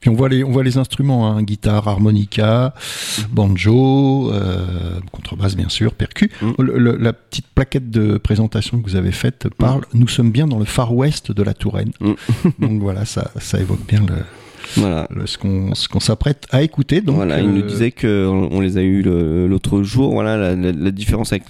Puis 0.01 0.09
on 0.09 0.15
voit 0.15 0.29
les, 0.31 0.43
on 0.45 0.51
voit 0.51 0.65
les 0.65 0.79
instruments, 0.79 1.31
hein, 1.31 1.43
guitare, 1.43 1.87
harmonica, 1.87 2.75
Mhm. 3.19 3.25
banjo, 3.33 4.31
euh, 4.33 4.99
contrebasse 5.13 5.57
bien 5.57 5.69
sûr, 5.69 5.93
percu. 5.95 6.31
Mhm. 6.41 6.55
Le- 6.59 6.79
le- 6.79 6.97
la 6.97 7.13
petite 7.13 7.47
plaquette 7.55 7.91
de 7.91 8.17
présentation 8.17 8.81
que 8.81 8.89
vous 8.89 8.97
avez 8.97 9.13
faite 9.13 9.49
parle 9.59 9.83
Nous 9.93 10.09
sommes 10.09 10.31
bien 10.31 10.47
dans 10.47 10.59
le 10.59 10.65
Far 10.65 10.95
West 10.95 11.33
de 11.33 11.43
la 11.43 11.53
Touraine. 11.55 11.93
Mhm. 12.01 12.15
Donc 12.61 12.81
voilà, 12.81 13.05
ça, 13.05 13.31
ça 13.41 13.61
évoque 13.61 13.87
bien 13.87 14.01
le, 14.01 14.15
Voilà. 14.77 15.07
le- 15.11 15.27
ce 15.27 15.37
qu'on 15.39 15.71
qu'on 15.91 16.01
s'apprête 16.01 16.47
à 16.51 16.63
écouter. 16.63 17.01
Donc, 17.01 17.17
voilà, 17.17 17.41
il 17.41 17.47
euh, 17.49 17.53
nous 17.53 17.63
disait 17.63 17.91
que 17.91 18.27
on 18.29 18.61
les 18.61 18.79
a 18.79 18.83
eu 18.83 19.03
l'autre 19.03 19.83
jour. 19.83 20.13
Voilà, 20.13 20.37
la, 20.37 20.55
la- 20.57 20.73
la 20.73 20.91
différence 20.91 21.33
avec 21.33 21.45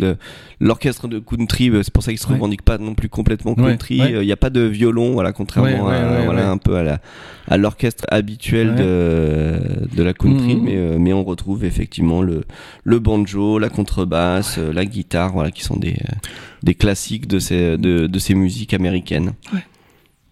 l'orchestre 0.60 1.08
de 1.08 1.18
country, 1.18 1.70
euh, 1.70 1.82
c'est 1.82 1.92
pour 1.92 2.02
ça 2.02 2.10
qu'ils 2.12 2.18
se 2.20 2.26
Ouais. 2.28 2.34
revendiquent 2.34 2.62
pas 2.62 2.78
non 2.78 2.94
plus 2.94 3.08
complètement 3.08 3.54
Ouais, 3.56 3.70
country. 3.72 4.00
ouais. 4.00 4.14
Euh, 4.14 4.22
Il 4.22 4.26
n'y 4.26 4.32
a 4.32 4.36
pas 4.36 4.50
de 4.50 4.60
violon, 4.60 5.12
voilà, 5.12 5.32
contrairement 5.32 5.86
Ouais, 5.86 5.90
ouais, 5.90 5.96
à 5.96 6.10
ouais, 6.20 6.24
voilà 6.24 6.42
ouais. 6.42 6.48
un 6.48 6.58
peu 6.58 6.76
à 6.76 6.82
la 6.82 7.00
à 7.48 7.56
l'orchestre 7.56 8.04
habituel 8.10 8.70
Ouais. 8.70 8.76
de 8.76 9.96
de 9.96 10.02
la 10.02 10.12
country, 10.12 10.54
Mhm. 10.56 10.62
mais 10.64 10.76
euh, 10.76 10.96
mais 10.98 11.12
on 11.12 11.24
retrouve 11.24 11.64
effectivement 11.64 12.22
le 12.22 12.44
le 12.84 12.98
banjo, 13.00 13.58
la 13.58 13.68
contrebasse, 13.70 14.56
euh, 14.58 14.72
la 14.72 14.84
guitare, 14.84 15.32
voilà, 15.32 15.50
qui 15.50 15.62
sont 15.64 15.76
des 15.76 15.92
euh, 15.94 16.14
des 16.62 16.74
classiques 16.74 17.26
de 17.26 17.38
ces 17.38 17.76
de, 17.78 18.06
de 18.06 18.18
ces 18.18 18.34
musiques 18.34 18.74
américaines. 18.74 19.32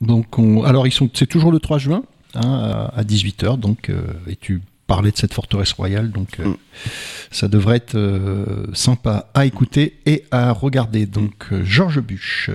donc 0.01 0.39
on- 0.39 0.63
alors 0.63 0.87
ils 0.87 0.93
sont, 0.93 1.09
c'est 1.13 1.27
toujours 1.27 1.51
le 1.51 1.59
3 1.59 1.79
juin 1.79 2.03
hein, 2.35 2.91
à 2.95 3.03
18h. 3.05 3.59
Donc 3.59 3.91
euh, 3.91 4.03
et 4.27 4.37
tu 4.37 4.63
parlais 4.87 5.11
de 5.11 5.17
cette 5.17 5.35
forteresse 5.35 5.73
royale, 5.73 6.11
donc 6.11 6.41
euh, 6.41 6.49
Mm. 6.49 6.57
ça 7.31 7.49
devrait 7.49 7.77
être 7.77 7.95
euh, 7.97 8.67
sympa 8.73 9.31
à 9.35 9.45
écouter 9.45 9.99
et 10.07 10.25
à 10.31 10.53
regarder. 10.53 11.07
Donc 11.07 11.47
Georges 11.63 12.01
Buche. 12.01 12.51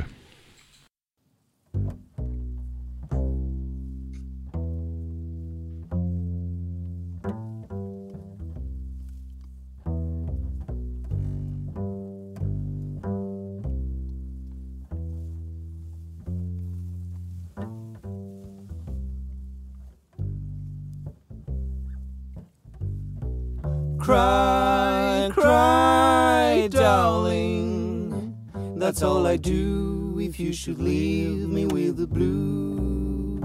Cry, 24.04 25.30
cry, 25.32 26.68
darling. 26.70 28.36
That's 28.76 29.02
all 29.02 29.26
I 29.26 29.38
do 29.38 30.20
if 30.20 30.38
you 30.42 30.52
should 30.52 30.78
leave 30.78 31.48
me 31.48 31.66
with 31.68 31.96
the 31.96 32.08
blue. 32.08 33.40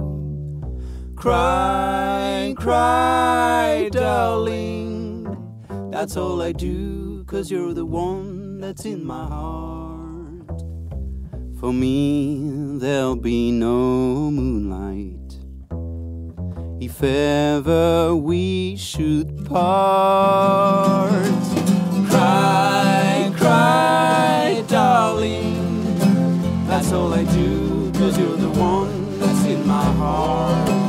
Cry, 1.14 2.56
cry, 2.58 3.88
darling. 3.92 5.28
That's 5.92 6.16
all 6.16 6.42
I 6.42 6.50
do, 6.50 7.22
cause 7.26 7.52
you're 7.52 7.72
the 7.72 7.86
one 7.86 8.58
that's 8.58 8.84
in 8.84 9.06
my 9.06 9.26
heart. 9.26 10.60
For 11.60 11.72
me, 11.72 12.78
there'll 12.78 13.14
be 13.14 13.52
no 13.52 14.28
moonlight. 14.32 15.17
If 16.80 17.02
ever 17.02 18.14
we 18.14 18.76
should 18.76 19.44
part, 19.46 21.10
cry, 22.08 23.32
cry, 23.36 24.64
darling. 24.68 25.98
That's 26.68 26.92
all 26.92 27.12
I 27.12 27.24
do, 27.24 27.90
cause 27.94 28.16
you're 28.16 28.36
the 28.36 28.50
one 28.50 29.18
that's 29.18 29.44
in 29.46 29.66
my 29.66 29.82
heart. 29.82 30.87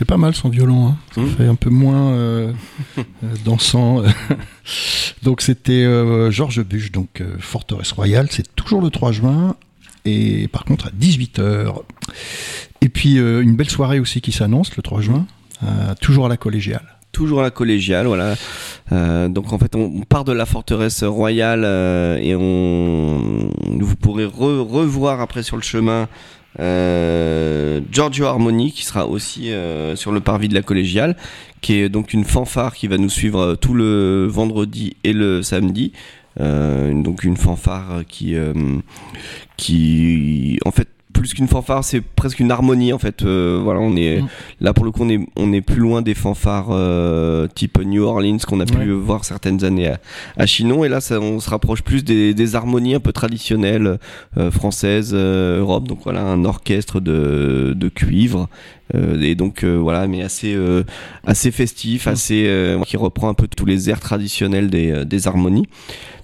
C'est 0.00 0.06
pas 0.06 0.16
mal 0.16 0.34
son 0.34 0.48
violon. 0.48 0.88
Hein. 0.88 0.96
Ça 1.14 1.20
Mm. 1.20 1.28
fait 1.36 1.46
un 1.46 1.54
peu 1.54 1.68
moins 1.68 2.12
euh, 2.12 2.52
euh, 2.98 3.02
dansant. 3.44 4.02
donc 5.22 5.42
c'était 5.42 5.84
euh, 5.84 6.30
Georges 6.30 6.62
Buche, 6.64 6.90
donc 6.90 7.20
euh, 7.20 7.36
Forteresse 7.38 7.92
Royale. 7.92 8.28
C'est 8.30 8.56
toujours 8.56 8.80
le 8.80 8.88
3 8.90 9.12
juin. 9.12 9.56
Et 10.06 10.48
par 10.48 10.64
contre 10.64 10.86
à 10.86 10.90
18h. 10.98 11.74
Et 12.80 12.88
puis 12.88 13.16
une 13.16 13.54
belle 13.56 13.68
soirée 13.68 14.00
aussi 14.00 14.22
qui 14.22 14.32
s'annonce 14.32 14.74
le 14.74 14.82
3 14.82 15.02
juin. 15.02 15.26
toujours 16.00 16.24
à 16.24 16.28
la 16.30 16.38
collégiale. 16.38 16.96
toujours 17.12 17.40
à 17.40 17.42
la 17.42 17.50
collégiale, 17.50 18.06
voilà. 18.06 18.34
Euh, 18.92 19.28
donc 19.28 19.52
en 19.52 19.58
fait, 19.58 19.76
on, 19.76 19.92
on 19.96 20.00
part 20.04 20.24
de 20.24 20.32
la 20.32 20.46
forteresse 20.46 21.02
royale 21.04 21.64
euh, 21.66 22.16
et 22.16 22.34
on, 22.34 23.50
vous 23.78 23.96
pourrez 23.96 24.24
re- 24.24 24.60
revoir 24.66 25.20
après 25.20 25.42
sur 25.42 25.56
le 25.56 25.62
chemin 25.62 26.08
euh, 26.58 27.80
Giorgio 27.90 28.26
Harmony 28.26 28.72
qui 28.72 28.84
sera 28.84 29.06
aussi 29.06 29.52
euh, 29.52 29.94
sur 29.94 30.12
le 30.12 30.20
parvis 30.20 30.48
de 30.48 30.54
la 30.54 30.62
collégiale, 30.62 31.16
qui 31.60 31.74
est 31.74 31.88
donc 31.88 32.12
une 32.12 32.24
fanfare 32.24 32.74
qui 32.74 32.88
va 32.88 32.98
nous 32.98 33.10
suivre 33.10 33.40
euh, 33.40 33.54
tout 33.56 33.74
le 33.74 34.26
vendredi 34.28 34.96
et 35.04 35.12
le 35.12 35.42
samedi. 35.42 35.92
Euh, 36.38 37.02
donc 37.02 37.24
une 37.24 37.36
fanfare 37.36 38.02
qui 38.08 38.36
euh, 38.36 38.54
qui 39.56 40.58
en 40.64 40.70
fait 40.70 40.88
plus 41.12 41.34
qu'une 41.34 41.48
fanfare 41.48 41.84
c'est 41.84 42.00
presque 42.00 42.40
une 42.40 42.50
harmonie 42.50 42.92
en 42.92 42.98
fait 42.98 43.22
euh, 43.22 43.60
voilà 43.62 43.80
on 43.80 43.96
est 43.96 44.20
Mm. 44.22 44.28
là 44.60 44.72
pour 44.72 44.84
le 44.84 44.90
coup 44.90 45.02
on 45.04 45.08
est 45.08 45.20
on 45.36 45.52
est 45.52 45.60
plus 45.60 45.80
loin 45.80 46.02
des 46.02 46.14
fanfares 46.14 46.68
euh, 46.70 47.46
type 47.54 47.78
New 47.84 48.02
Orleans 48.02 48.38
qu'on 48.46 48.60
a 48.60 48.66
pu 48.66 48.76
Ouais. 48.78 48.86
voir 48.86 49.24
certaines 49.24 49.64
années 49.64 49.88
à, 49.88 49.98
à 50.36 50.46
Chinon 50.46 50.84
et 50.84 50.88
là 50.88 51.00
ça, 51.00 51.20
on 51.20 51.40
se 51.40 51.50
rapproche 51.50 51.82
plus 51.82 52.04
des, 52.04 52.32
des 52.34 52.54
harmonies 52.56 52.94
un 52.94 53.00
peu 53.00 53.12
traditionnelles 53.12 53.98
euh, 54.38 54.50
françaises 54.50 55.12
euh, 55.14 55.60
Europe 55.60 55.86
donc 55.88 56.00
voilà 56.04 56.22
un 56.22 56.44
orchestre 56.44 57.00
de, 57.00 57.74
de 57.76 57.88
cuivre 57.88 58.48
et 58.94 59.34
donc 59.34 59.64
euh, 59.64 59.76
voilà 59.76 60.06
mais 60.06 60.22
assez 60.22 60.54
euh, 60.54 60.84
assez 61.24 61.50
festif 61.50 62.06
assez 62.06 62.44
euh, 62.46 62.80
qui 62.82 62.96
reprend 62.96 63.28
un 63.28 63.34
peu 63.34 63.46
tous 63.46 63.66
les 63.66 63.90
airs 63.90 64.00
traditionnels 64.00 64.70
des, 64.70 64.90
euh, 64.90 65.04
des 65.04 65.26
harmonies 65.26 65.66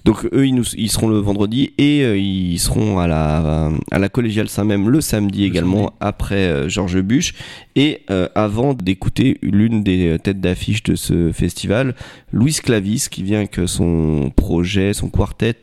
donc 0.05 0.25
eux 0.33 0.47
ils, 0.47 0.55
nous, 0.55 0.65
ils 0.75 0.89
seront 0.89 1.07
le 1.07 1.17
vendredi 1.17 1.73
et 1.77 2.03
euh, 2.03 2.17
ils 2.17 2.59
seront 2.59 2.99
à 2.99 3.07
la 3.07 3.71
à 3.91 3.99
la 3.99 4.09
collégiale 4.09 4.49
Saint-Même 4.49 4.89
le 4.89 5.01
samedi 5.01 5.43
également 5.43 5.77
samedi. 5.77 5.95
après 6.01 6.47
euh, 6.47 6.69
Georges 6.69 7.01
Buche 7.01 7.33
et 7.75 8.01
euh, 8.09 8.27
avant 8.35 8.73
d'écouter 8.73 9.37
l'une 9.41 9.83
des 9.83 10.07
euh, 10.07 10.17
têtes 10.17 10.41
d'affiche 10.41 10.83
de 10.83 10.95
ce 10.95 11.31
festival, 11.31 11.95
Louis 12.31 12.53
Clavis 12.53 13.07
qui 13.09 13.23
vient 13.23 13.39
avec 13.39 13.59
son 13.65 14.31
projet, 14.35 14.93
son 14.93 15.09
quartet 15.09 15.55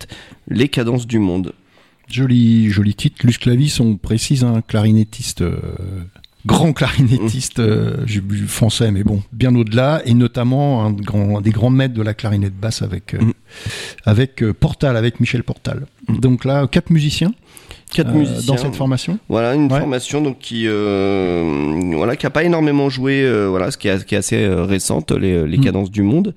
Les 0.49 0.69
Cadences 0.69 1.07
du 1.07 1.19
Monde. 1.19 1.53
Joli, 2.09 2.71
joli 2.71 2.95
titre. 2.95 3.17
Luce 3.25 3.39
Clavis, 3.39 3.79
on 3.81 3.97
précise 3.97 4.45
un 4.45 4.61
clarinettiste, 4.61 5.43
euh, 5.43 5.59
grand 6.47 6.73
clarinettiste 6.73 7.59
euh, 7.59 7.97
j'ai 8.07 8.21
vu 8.21 8.47
français, 8.47 8.91
mais 8.91 9.03
bon, 9.05 9.23
bien 9.33 9.55
au-delà, 9.55 10.03
et 10.05 10.15
notamment 10.15 10.85
un, 10.85 10.93
grand, 10.93 11.39
un 11.39 11.41
des 11.41 11.51
grands 11.51 11.71
maîtres 11.71 11.95
de 11.95 12.03
la 12.03 12.15
clarinette 12.15 12.55
basse 12.59 12.83
avec, 12.83 13.15
euh, 13.15 13.19
Mm. 13.23 13.33
avec 14.05 14.43
euh, 14.43 14.53
Portal, 14.53 14.97
avec 14.97 15.21
Michel 15.21 15.43
Portal. 15.45 15.87
Mm. 16.09 16.19
Donc 16.19 16.45
là, 16.45 16.67
quatre 16.67 16.91
musiciens, 16.91 17.33
Quatre 17.93 18.11
euh, 18.11 18.15
musiciens 18.19 18.55
dans 18.55 18.61
cette 18.61 18.75
formation. 18.75 19.19
Voilà 19.29 19.55
une 19.55 19.71
Ouais. 19.73 19.79
formation 19.79 20.21
donc 20.21 20.39
qui 20.41 20.65
euh, 20.67 21.93
voilà 21.95 22.17
qui 22.17 22.27
a 22.27 22.31
pas 22.31 22.43
énormément 22.45 22.89
joué 22.91 23.23
euh, 23.23 23.47
voilà 23.49 23.71
ce 23.71 23.79
qui 23.79 23.87
est, 23.89 24.05
qui 24.05 24.15
est 24.15 24.19
assez 24.19 24.43
euh, 24.43 24.65
récente 24.65 25.13
les, 25.13 25.47
les 25.47 25.59
Mm. 25.59 25.61
cadences 25.61 25.91
du 25.93 26.03
monde 26.03 26.35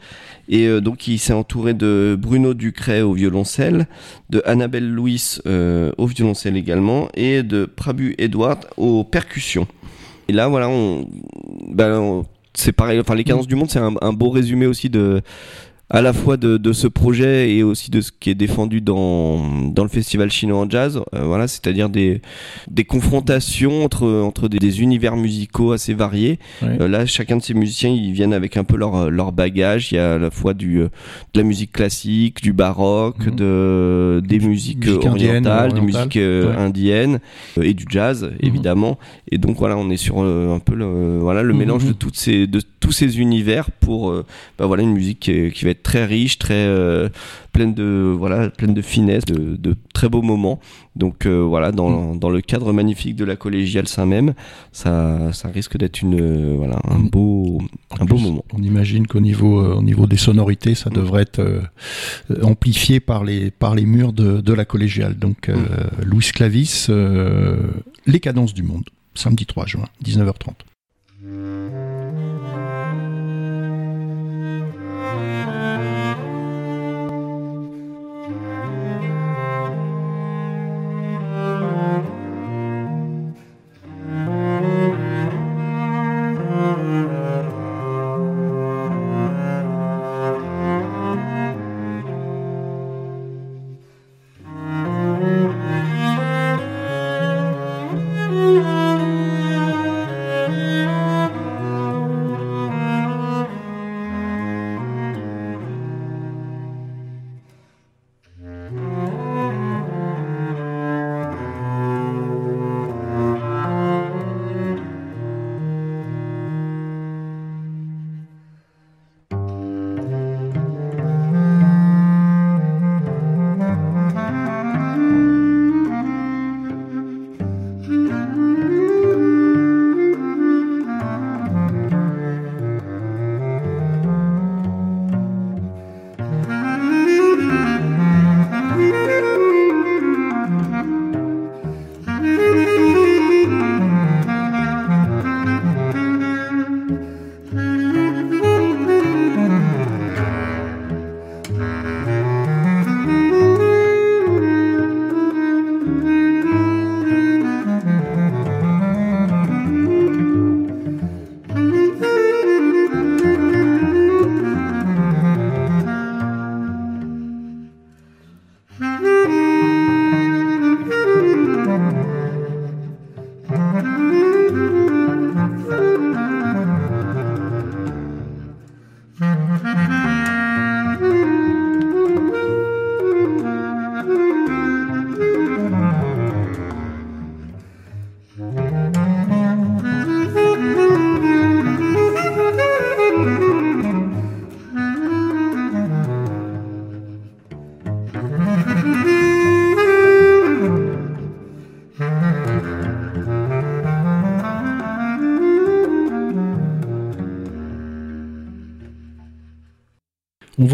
et 0.50 0.68
euh, 0.68 0.82
donc 0.82 1.08
il 1.08 1.18
s'est 1.18 1.34
entouré 1.34 1.74
de 1.74 2.16
Bruno 2.20 2.54
Ducret 2.54 3.02
au 3.02 3.14
violoncelle, 3.14 3.88
de 4.30 4.42
Annabelle 4.46 4.88
Louis 4.90 5.38
euh, 5.48 5.92
au 5.98 6.06
violoncelle 6.06 6.56
également 6.58 7.10
et 7.16 7.42
de 7.44 7.66
Prabu 7.66 8.14
Edward 8.20 8.66
aux 8.78 9.04
percussions. 9.04 9.68
Et 10.28 10.34
là 10.34 10.48
voilà 10.48 10.70
on 10.70 11.06
ben, 11.70 12.00
on- 12.00 12.26
c'est 12.54 12.72
pareil 12.72 13.00
enfin 13.00 13.14
les 13.16 13.24
cadences 13.24 13.48
du 13.48 13.56
monde 13.56 13.70
c'est 13.70 13.80
un, 13.80 13.94
un 14.02 14.14
beau 14.14 14.30
résumé 14.32 14.66
aussi 14.66 14.90
de 14.90 15.22
à 15.90 16.02
la 16.02 16.12
fois 16.12 16.36
de, 16.36 16.58
de 16.58 16.74
ce 16.74 16.88
projet 16.88 17.50
et 17.56 17.64
aussi 17.64 17.90
de 17.92 18.02
ce 18.02 18.12
qui 18.12 18.30
est 18.30 18.36
défendu 18.36 18.82
dans, 18.82 19.40
dans 19.72 19.84
le 19.84 19.90
festival 19.90 20.30
chinois 20.30 20.60
en 20.60 20.70
jazz, 20.70 21.00
euh, 21.14 21.24
voilà, 21.24 21.48
c'est-à-dire 21.48 21.88
des, 21.90 22.22
des 22.70 22.84
confrontations 22.84 23.86
entre, 23.86 24.06
entre 24.22 24.50
des, 24.50 24.60
des 24.60 24.82
univers 24.82 25.16
musicaux 25.16 25.72
assez 25.72 25.94
variés. 25.94 26.40
Euh, 26.64 26.90
là, 26.90 27.06
chacun 27.06 27.38
de 27.38 27.42
ces 27.42 27.54
musiciens, 27.54 27.90
ils 27.90 28.12
viennent 28.12 28.34
avec 28.34 28.58
un 28.58 28.66
peu 28.66 28.76
leur, 28.76 29.10
leur 29.10 29.32
bagage. 29.32 29.92
Il 29.92 29.96
y 29.96 29.98
a 29.98 30.16
à 30.16 30.18
la 30.18 30.30
fois 30.30 30.54
du, 30.54 30.82
euh, 30.82 30.90
de 31.34 31.40
la 31.40 31.44
musique 31.44 31.72
classique, 31.72 32.42
du 32.44 32.52
baroque, 32.52 33.26
Mhm. 33.28 33.36
de, 33.36 34.22
des 34.28 34.40
musiques 34.40 34.86
musique 34.86 35.06
orientales, 35.06 35.72
des 35.74 35.82
musiques 35.82 36.16
Ouais. 36.18 36.56
indiennes 36.58 37.20
et 37.62 37.74
du 37.74 37.86
jazz, 37.90 38.30
évidemment. 38.42 38.98
Et 39.32 39.38
donc 39.38 39.58
voilà, 39.58 39.78
on 39.78 39.90
est 39.90 39.98
sur 39.98 40.20
un 40.20 40.60
peu 40.60 40.76
le, 40.76 41.18
voilà, 41.20 41.44
le 41.44 41.54
Mhm. 41.54 41.60
mélange 41.60 41.86
de, 41.86 41.94
toutes 41.94 42.18
ces, 42.18 42.46
de 42.48 42.60
tous 42.82 42.92
ces 42.92 43.20
univers 43.20 43.72
pour 43.72 44.12
bah 44.60 44.66
voilà 44.66 44.84
une 44.84 44.94
musique 44.94 45.20
qui, 45.20 45.52
qui 45.52 45.66
va 45.66 45.72
être 45.72 45.77
très 45.84 46.06
riche, 46.06 46.38
très 46.40 46.54
euh, 46.54 47.10
pleine 47.52 47.74
de 47.74 48.16
voilà 48.18 48.50
pleine 48.50 48.74
de 48.74 48.82
finesse, 48.82 49.26
de, 49.26 49.56
de 49.56 49.76
très 49.94 50.10
beaux 50.10 50.22
moments. 50.22 50.60
Donc 50.96 51.26
euh, 51.26 51.42
voilà 51.42 51.72
dans, 51.72 52.16
dans 52.16 52.30
le 52.30 52.42
cadre 52.42 52.74
magnifique 52.74 53.16
de 53.16 53.26
la 53.26 53.36
collégiale 53.36 53.88
Saint-Même, 53.88 54.34
ça, 54.72 55.32
ça 55.34 55.50
risque 55.50 55.78
d'être 55.78 56.02
une 56.02 56.20
euh, 56.20 56.56
voilà 56.58 56.80
un 56.90 57.00
beau 57.00 57.60
En 57.92 58.02
un 58.02 58.06
beau 58.06 58.16
plus, 58.16 58.24
moment. 58.24 58.46
On 58.54 58.62
imagine 58.62 59.08
qu'au 59.08 59.20
niveau, 59.20 59.64
au 59.64 59.82
niveau 59.82 60.08
des 60.08 60.18
sonorités, 60.18 60.76
ça 60.76 60.90
devrait 60.90 61.24
être 61.24 61.42
amplifié 62.42 63.00
par 63.00 63.24
les, 63.24 63.52
par 63.52 63.76
les 63.76 63.86
murs 63.86 64.14
de, 64.14 64.42
de 64.42 64.54
la 64.54 64.66
collégiale. 64.66 65.18
Donc, 65.18 65.52
Louis 66.04 66.30
Clavis, 66.34 66.88
Les 68.06 68.20
cadences 68.20 68.54
du 68.54 68.64
monde, 68.64 68.84
samedi 69.14 69.46
3 69.46 69.66
juin, 69.66 69.86
19h30. 70.04 70.54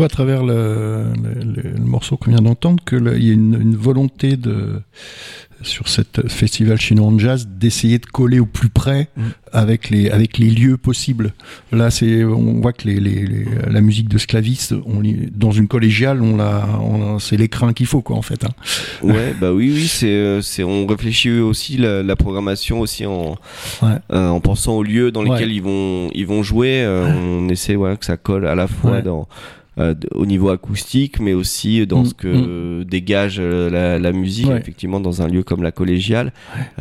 Voit 0.04 0.08
à 0.08 0.10
travers 0.10 0.44
le, 0.44 1.06
le- 1.24 1.62
le- 1.64 1.70
le 1.78 1.84
morceau 1.86 2.18
qu'on 2.18 2.32
vient 2.32 2.42
d'entendre 2.42 2.84
qu'il 2.86 3.04
y 3.24 3.30
a 3.30 3.34
une, 3.34 3.58
une 3.60 3.76
volonté 3.76 4.36
de 4.38 4.82
sur 5.62 5.88
cette 5.88 6.28
festival 6.30 6.78
chinois 6.78 7.08
en 7.08 7.18
jazz 7.18 7.48
d'essayer 7.48 7.98
de 7.98 8.06
coller 8.06 8.40
au 8.42 8.46
plus 8.46 8.68
près 8.68 9.08
Mm. 9.16 9.22
avec 9.54 9.90
les 9.90 10.10
avec 10.10 10.38
les 10.38 10.50
lieux 10.50 10.76
possibles. 10.76 11.34
Là, 11.72 11.90
c'est 11.90 12.26
on 12.26 12.60
voit 12.60 12.74
que 12.74 12.86
les, 12.90 13.00
les, 13.00 13.26
les- 13.26 13.46
la 13.70 13.80
musique 13.80 14.10
de 14.10 14.18
Sclavis, 14.18 14.74
on 14.86 15.02
dans 15.34 15.52
une 15.52 15.70
collégiale, 15.70 16.22
on 16.22 16.36
l'a, 16.36 16.68
on- 16.82 17.18
c'est 17.20 17.38
l'écrin 17.38 17.72
qu'il 17.72 17.86
faut 17.86 18.02
quoi 18.02 18.18
en 18.18 18.22
fait. 18.22 18.44
hein. 18.44 18.50
Ouais, 19.04 19.34
bah 19.40 19.54
oui, 19.54 19.72
oui, 19.74 19.88
c'est, 19.88 20.08
euh, 20.08 20.42
c'est, 20.42 20.64
on 20.64 20.86
réfléchit 20.86 21.32
aussi 21.40 21.78
la, 21.78 22.04
la 22.04 22.16
programmation 22.18 22.82
aussi 22.82 23.06
en, 23.06 23.38
Ouais. 23.82 23.90
euh, 24.12 24.28
en 24.28 24.42
pensant 24.42 24.74
aux 24.74 24.84
lieux 24.84 25.12
dans 25.12 25.24
lesquels 25.24 25.48
Ouais. 25.50 25.56
ils 25.56 25.64
vont, 25.64 26.10
ils 26.14 26.28
vont 26.28 26.44
jouer. 26.44 26.84
euh, 26.84 27.08
On 27.16 27.48
essaie, 27.48 27.76
voilà, 27.76 27.96
que 27.96 28.06
ça 28.06 28.18
colle 28.18 28.46
à 28.48 28.56
la 28.56 28.68
fois 28.68 29.02
dans, 29.02 29.28
euh, 29.80 29.96
au 30.14 30.26
niveau 30.26 30.50
acoustique, 30.50 31.20
mais 31.20 31.34
aussi 31.34 31.86
dans 31.88 32.02
Mm, 32.04 32.06
ce 32.06 32.14
que 32.14 32.28
euh, 32.28 32.84
dégage 32.84 33.38
euh, 33.40 33.70
la, 33.70 34.00
la 34.00 34.12
musique, 34.12 34.48
Ouais. 34.50 34.58
effectivement, 34.60 35.00
dans 35.00 35.22
un 35.22 35.28
lieu 35.28 35.44
comme 35.44 35.64
la 35.64 35.72
collégiale. 35.72 36.32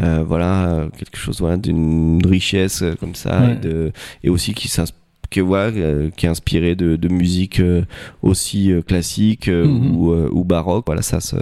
Euh, 0.01 0.23
voilà, 0.27 0.89
quelque 0.99 1.17
chose, 1.17 1.41
voilà, 1.41 1.57
d'une 1.57 2.21
richesse 2.27 2.85
comme 3.01 3.15
ça, 3.15 3.41
Ouais. 3.43 3.53
et, 3.53 3.57
de, 3.57 3.93
et 4.25 4.29
aussi 4.31 4.55
qui 4.55 4.69
s'inspire 4.69 4.99
que 5.31 5.41
euh, 5.41 6.11
qui 6.15 6.27
est 6.27 6.29
inspiré 6.29 6.75
de, 6.75 6.97
de 6.97 7.09
musique 7.09 7.61
euh, 7.61 7.85
aussi 8.21 8.71
euh, 8.71 8.83
classique 8.83 9.49
Mhm. 9.49 9.97
ou, 9.97 10.13
ou 10.13 10.45
baroque. 10.45 10.85
Voilà, 10.87 11.01
ça, 11.01 11.21
se- 11.21 11.37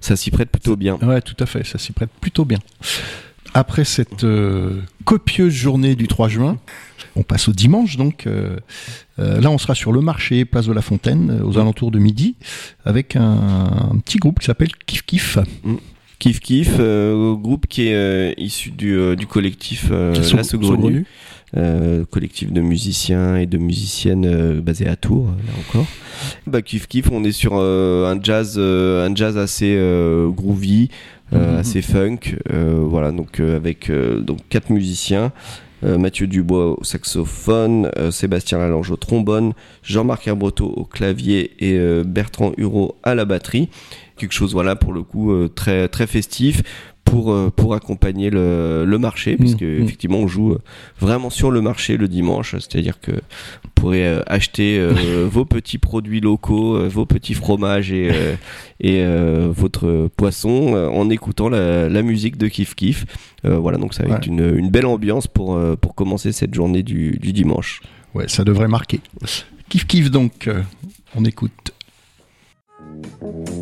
ça 0.00 0.16
s'y 0.16 0.32
prête 0.32 0.50
plutôt 0.50 0.74
bien. 0.74 0.96
Ouais, 1.02 1.20
tout 1.22 1.36
à 1.38 1.46
fait, 1.46 1.64
ça 1.64 1.78
s'y 1.78 1.92
prête 1.92 2.10
plutôt 2.20 2.44
bien. 2.44 2.58
Après 3.54 3.84
cette 3.84 4.24
euh, 4.24 4.80
copieuse 5.04 5.52
journée 5.52 5.94
du 5.96 6.06
3 6.06 6.28
juin, 6.28 6.58
on 7.16 7.22
passe 7.22 7.48
au 7.48 7.52
dimanche 7.52 7.96
donc. 7.96 8.26
euh, 8.26 8.56
euh, 9.18 9.40
là, 9.40 9.50
on 9.50 9.58
sera 9.58 9.74
sur 9.74 9.90
le 9.90 10.00
marché, 10.00 10.44
place 10.44 10.66
de 10.66 10.72
la 10.72 10.82
Fontaine, 10.82 11.40
aux 11.42 11.58
alentours 11.58 11.90
de 11.90 11.98
midi, 11.98 12.36
avec 12.84 13.16
un, 13.16 13.22
un 13.92 13.98
petit 13.98 14.18
groupe 14.18 14.38
qui 14.38 14.46
s'appelle 14.46 14.70
Kif 14.86 15.02
Kif. 15.04 15.38
Kif 16.18 16.40
Kif, 16.40 16.76
euh, 16.80 17.34
groupe 17.34 17.66
qui 17.68 17.88
est 17.88 17.94
euh, 17.94 18.32
issu 18.38 18.70
du, 18.70 18.96
euh, 18.98 19.14
du 19.14 19.26
collectif 19.26 19.88
euh, 19.92 20.20
sont- 20.22 20.36
La 20.36 20.42
Saugrenue, 20.42 21.06
euh, 21.56 22.04
collectif 22.10 22.52
de 22.52 22.60
musiciens 22.60 23.36
et 23.36 23.46
de 23.46 23.56
musiciennes 23.58 24.26
euh, 24.26 24.60
basé 24.60 24.88
à 24.88 24.96
Tours, 24.96 25.26
là 25.28 25.52
encore. 25.68 25.86
Bah, 26.46 26.60
Kif 26.60 26.88
Kif, 26.88 27.10
on 27.12 27.22
est 27.22 27.30
sur 27.32 27.52
euh, 27.54 28.12
un 28.12 28.20
jazz, 28.22 28.56
euh, 28.58 29.06
un 29.08 29.14
jazz 29.14 29.38
assez 29.38 29.74
euh, 29.76 30.28
groovy, 30.28 30.88
euh, 31.32 31.52
Mhm. 31.52 31.58
assez 31.58 31.82
funk, 31.82 32.18
euh, 32.52 32.80
voilà, 32.84 33.12
donc 33.12 33.38
euh, 33.38 33.54
avec 33.56 33.88
euh, 33.90 34.20
donc 34.20 34.38
quatre 34.48 34.70
musiciens. 34.70 35.30
euh, 35.84 35.96
Mathieu 35.96 36.26
Dubois 36.26 36.76
au 36.80 36.82
saxophone, 36.82 37.88
euh, 37.98 38.10
Sébastien 38.10 38.58
Lalange 38.58 38.90
au 38.90 38.96
trombone, 38.96 39.52
Jean-Marc 39.84 40.26
Herbreteau 40.26 40.66
au 40.66 40.82
clavier 40.84 41.52
et 41.60 41.78
euh, 41.78 42.02
Bertrand 42.04 42.50
Hureau 42.56 42.96
à 43.04 43.14
la 43.14 43.24
batterie. 43.24 43.68
Quelque 44.18 44.32
chose, 44.32 44.52
voilà, 44.52 44.76
pour 44.76 44.92
le 44.92 45.02
coup, 45.02 45.32
euh, 45.32 45.48
très, 45.48 45.88
très 45.88 46.06
festif 46.06 46.62
pour, 47.08 47.32
euh, 47.32 47.50
pour 47.54 47.74
accompagner 47.74 48.30
le, 48.30 48.84
le 48.84 48.98
marché, 48.98 49.36
puisque 49.36 49.62
mmh. 49.62 49.82
effectivement, 49.82 50.18
on 50.18 50.28
joue 50.28 50.52
euh, 50.52 50.58
vraiment 51.00 51.30
sur 51.30 51.50
le 51.50 51.60
marché 51.60 51.96
le 51.96 52.08
dimanche, 52.08 52.52
c'est-à-dire 52.52 53.00
que 53.00 53.12
vous 53.12 53.70
pourrez 53.74 54.06
acheter 54.26 54.78
euh, 54.78 55.26
vos 55.30 55.44
petits 55.44 55.78
produits 55.78 56.20
locaux, 56.20 56.86
vos 56.88 57.06
petits 57.06 57.34
fromages 57.34 57.92
et, 57.92 58.10
euh, 58.12 58.34
et 58.80 59.02
euh, 59.02 59.48
votre 59.50 60.08
poisson 60.16 60.74
en 60.74 61.08
écoutant 61.10 61.48
la, 61.48 61.88
la 61.88 62.02
musique 62.02 62.36
de 62.36 62.48
Kif 62.48 62.74
Kif. 62.74 63.06
Voilà, 63.44 63.78
donc 63.78 63.94
ça 63.94 64.04
va 64.04 64.16
être 64.16 64.26
une, 64.26 64.56
une 64.56 64.68
belle 64.68 64.86
ambiance 64.86 65.26
pour, 65.26 65.58
pour 65.80 65.94
commencer 65.94 66.32
cette 66.32 66.54
journée 66.54 66.82
du, 66.82 67.18
du 67.18 67.32
dimanche. 67.32 67.80
Ouais, 68.14 68.28
ça 68.28 68.44
devrait 68.44 68.68
marquer. 68.68 69.00
Kif 69.68 69.86
Kif 69.86 70.10
donc, 70.10 70.50
on 71.14 71.24
écoute. 71.24 71.72
Mm-hmm. 73.20 73.58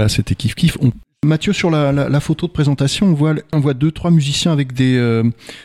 Voilà, 0.00 0.08
c'était 0.08 0.34
Kif 0.34 0.54
Kif. 0.54 0.78
On- 0.80 0.92
Mathieu, 1.26 1.52
sur 1.52 1.70
la, 1.70 1.92
la- 1.92 2.08
la 2.08 2.18
photo 2.20 2.46
de 2.46 2.52
présentation, 2.52 3.08
on 3.08 3.12
voit, 3.12 3.34
on 3.52 3.60
voit 3.60 3.74
deux, 3.74 3.90
trois 3.90 4.10
musiciens 4.10 4.52
avec 4.52 4.72
des, 4.72 4.96
euh, 4.96 5.22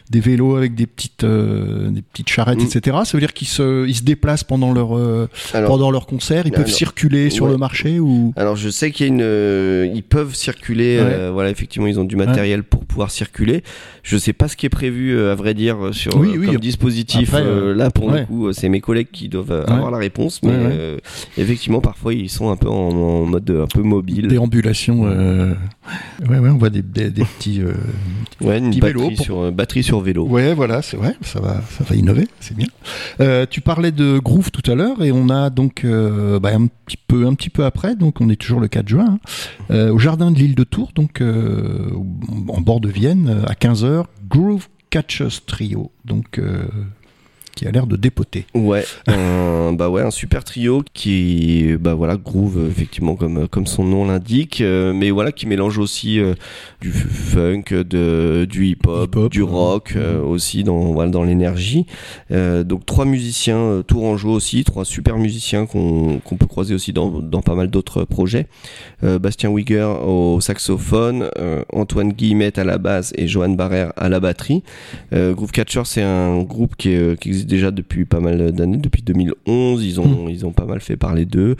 des 0.09 0.19
vélos, 0.19 0.57
avec 0.57 0.75
des 0.75 0.85
petites, 0.85 1.23
euh, 1.23 1.89
des 1.91 2.01
petites 2.01 2.27
charrettes, 2.29 2.59
Mm. 2.59 2.65
etc. 2.75 2.97
Ça 3.05 3.11
veut 3.13 3.21
dire 3.21 3.31
qu'ils 3.31 3.47
se, 3.47 3.87
ils 3.87 3.95
se 3.95 4.03
déplacent 4.03 4.43
pendant 4.43 4.73
leur, 4.73 4.97
euh, 4.97 5.29
Alors, 5.53 5.69
pendant 5.69 5.91
leur 5.91 6.07
concert. 6.07 6.45
Ils 6.45 6.51
peuvent 6.51 6.69
circuler 6.69 7.29
sur 7.29 7.47
le 7.47 7.55
marché 7.55 8.01
ou? 8.01 8.33
Alors 8.35 8.57
je 8.57 8.67
sais 8.67 8.91
qu'il 8.91 9.05
y 9.05 9.09
a 9.09 9.13
une, 9.13 9.21
euh, 9.21 9.89
ils 9.95 10.03
peuvent 10.03 10.35
circuler. 10.35 10.97
euh, 10.99 11.31
voilà, 11.31 11.51
effectivement, 11.51 11.87
ils 11.87 12.01
ont 12.01 12.03
du 12.03 12.17
matériel 12.17 12.63
pour 12.63 12.83
pouvoir 12.83 13.09
circuler. 13.09 13.63
Je 14.03 14.17
sais 14.17 14.33
pas 14.33 14.49
ce 14.49 14.57
qui 14.57 14.65
est 14.65 14.69
prévu, 14.69 15.11
euh, 15.15 15.31
à 15.31 15.35
vrai 15.35 15.53
dire, 15.53 15.77
sur 15.93 16.17
Oui, 16.17 16.35
oui, 16.37 16.47
comme 16.47 16.57
dispositif. 16.57 17.33
après, 17.33 17.73
là, 17.73 17.91
pour 17.91 18.11
le 18.11 18.25
coup, 18.25 18.51
c'est 18.51 18.67
mes 18.67 18.81
collègues 18.81 19.07
qui 19.09 19.29
doivent 19.29 19.63
avoir 19.69 19.89
la 19.89 19.99
réponse, 19.99 20.41
mais 20.43 20.49
euh, 20.53 20.97
effectivement, 21.37 21.79
parfois 21.79 22.13
ils 22.13 22.29
sont 22.29 22.49
un 22.49 22.57
peu 22.57 22.67
en, 22.67 22.89
en 22.89 23.25
mode 23.25 23.49
un 23.49 23.67
peu 23.67 23.83
mobile. 23.83 24.27
Déambulation. 24.27 25.05
Euh... 25.45 25.55
Ouais, 26.29 26.39
ouais, 26.39 26.49
on 26.49 26.57
voit 26.57 26.69
des, 26.69 26.81
des, 26.81 27.09
des 27.11 27.23
petits. 27.25 27.61
euh, 27.61 27.73
Ouais, 28.41 28.57
une 28.59 28.71
batterie 28.71 28.81
vélo 28.93 29.09
pour- 29.15 29.23
sur 29.25 29.51
batterie 29.51 29.83
sur 29.83 29.99
vélo. 30.01 30.25
Ouais, 30.27 30.53
voilà, 30.53 30.81
c'est 30.81 30.97
vrai, 30.97 31.15
ça 31.21 31.39
va, 31.39 31.61
ça 31.69 31.83
va 31.83 31.95
innover, 31.95 32.27
c'est 32.39 32.55
bien. 32.57 32.67
Euh, 33.21 33.45
tu 33.49 33.61
parlais 33.61 33.91
de 33.91 34.17
Groove 34.19 34.51
tout 34.51 34.69
à 34.69 34.75
l'heure 34.75 35.01
et 35.03 35.11
on 35.11 35.29
a 35.29 35.49
donc 35.49 35.85
bah, 35.85 36.49
un 36.53 36.67
petit 36.85 36.97
peu, 36.97 37.27
un 37.27 37.33
petit 37.35 37.49
peu 37.49 37.63
après, 37.65 37.95
donc 37.95 38.19
on 38.21 38.29
est 38.29 38.35
toujours 38.35 38.59
le 38.59 38.67
4 38.67 38.87
juin, 38.89 39.19
hein, 39.69 39.89
au 39.89 39.99
jardin 39.99 40.31
de 40.31 40.37
l'île 40.39 40.55
de 40.55 40.63
Tours, 40.63 40.91
donc 40.95 41.21
en 41.21 42.61
bord 42.61 42.79
de 42.81 42.89
Vienne, 42.89 43.43
à 43.47 43.53
15h, 43.53 44.05
Groove 44.29 44.67
Catchers 44.89 45.41
Trio, 45.45 45.91
donc 46.05 46.39
euh, 46.39 46.65
qui 47.55 47.67
a 47.67 47.71
l'air 47.71 47.87
de 47.87 47.95
dépoter. 47.95 48.45
Ouais, 48.53 48.83
un, 49.07 49.73
bah 49.73 49.89
ouais, 49.89 50.01
un 50.01 50.11
super 50.11 50.43
trio 50.43 50.83
qui, 50.93 51.75
bah 51.79 51.93
voilà, 51.93 52.17
groove 52.17 52.57
euh, 52.57 52.69
effectivement 52.69 53.15
comme 53.15 53.47
comme 53.47 53.65
son 53.65 53.83
nom 53.83 54.05
l'indique, 54.05 54.61
euh, 54.61 54.93
mais 54.93 55.11
voilà 55.11 55.31
qui 55.31 55.47
mélange 55.47 55.77
aussi 55.77 56.19
euh, 56.19 56.33
du 56.81 56.91
funk, 56.91 57.63
de 57.71 58.45
du 58.49 58.67
hip-hop, 58.67 59.15
Hip-hop, 59.15 59.31
du 59.31 59.41
ouais. 59.41 59.49
rock 59.49 59.93
euh, 59.95 60.21
aussi 60.21 60.63
dans 60.63 60.93
voilà 60.93 61.09
dans 61.09 61.23
l'énergie. 61.23 61.85
Euh, 62.31 62.63
donc 62.63 62.85
trois 62.85 63.05
musiciens 63.05 63.57
euh, 63.57 63.83
tourangeaux 63.83 64.31
aussi, 64.31 64.63
trois 64.63 64.85
super 64.85 65.17
musiciens 65.17 65.65
qu'on 65.65 66.19
qu'on 66.19 66.35
peut 66.35 66.47
croiser 66.47 66.75
aussi 66.75 66.93
dans 66.93 67.09
dans 67.21 67.41
pas 67.41 67.55
mal 67.55 67.69
d'autres 67.69 68.03
projets. 68.03 68.47
Euh, 69.03 69.19
Bastien 69.19 69.49
Wigger 69.49 69.89
au 70.05 70.41
saxophone, 70.41 71.29
euh, 71.37 71.63
Antoine 71.71 72.11
Guillemette 72.11 72.59
à 72.59 72.63
la 72.63 72.77
basse 72.77 73.13
et 73.15 73.27
Johan 73.27 73.49
Barrère 73.49 73.93
à 73.95 74.09
la 74.09 74.19
batterie. 74.19 74.63
Euh, 75.13 75.33
Groove 75.33 75.51
Catcher, 75.51 75.83
c'est 75.85 76.01
un 76.01 76.41
groupe 76.41 76.73
euh, 76.85 77.15
qui 77.15 77.29
existe 77.29 77.44
déjà 77.45 77.71
depuis 77.71 78.05
pas 78.05 78.19
mal 78.19 78.51
d'années, 78.51 78.77
depuis 78.77 79.01
2011. 79.03 79.85
Ils 79.85 79.99
ont, 80.01 80.27
ils 80.29 80.45
ont 80.45 80.51
pas 80.51 80.65
mal 80.65 80.81
fait 80.81 80.97
parler 80.97 81.25
d'eux 81.25 81.55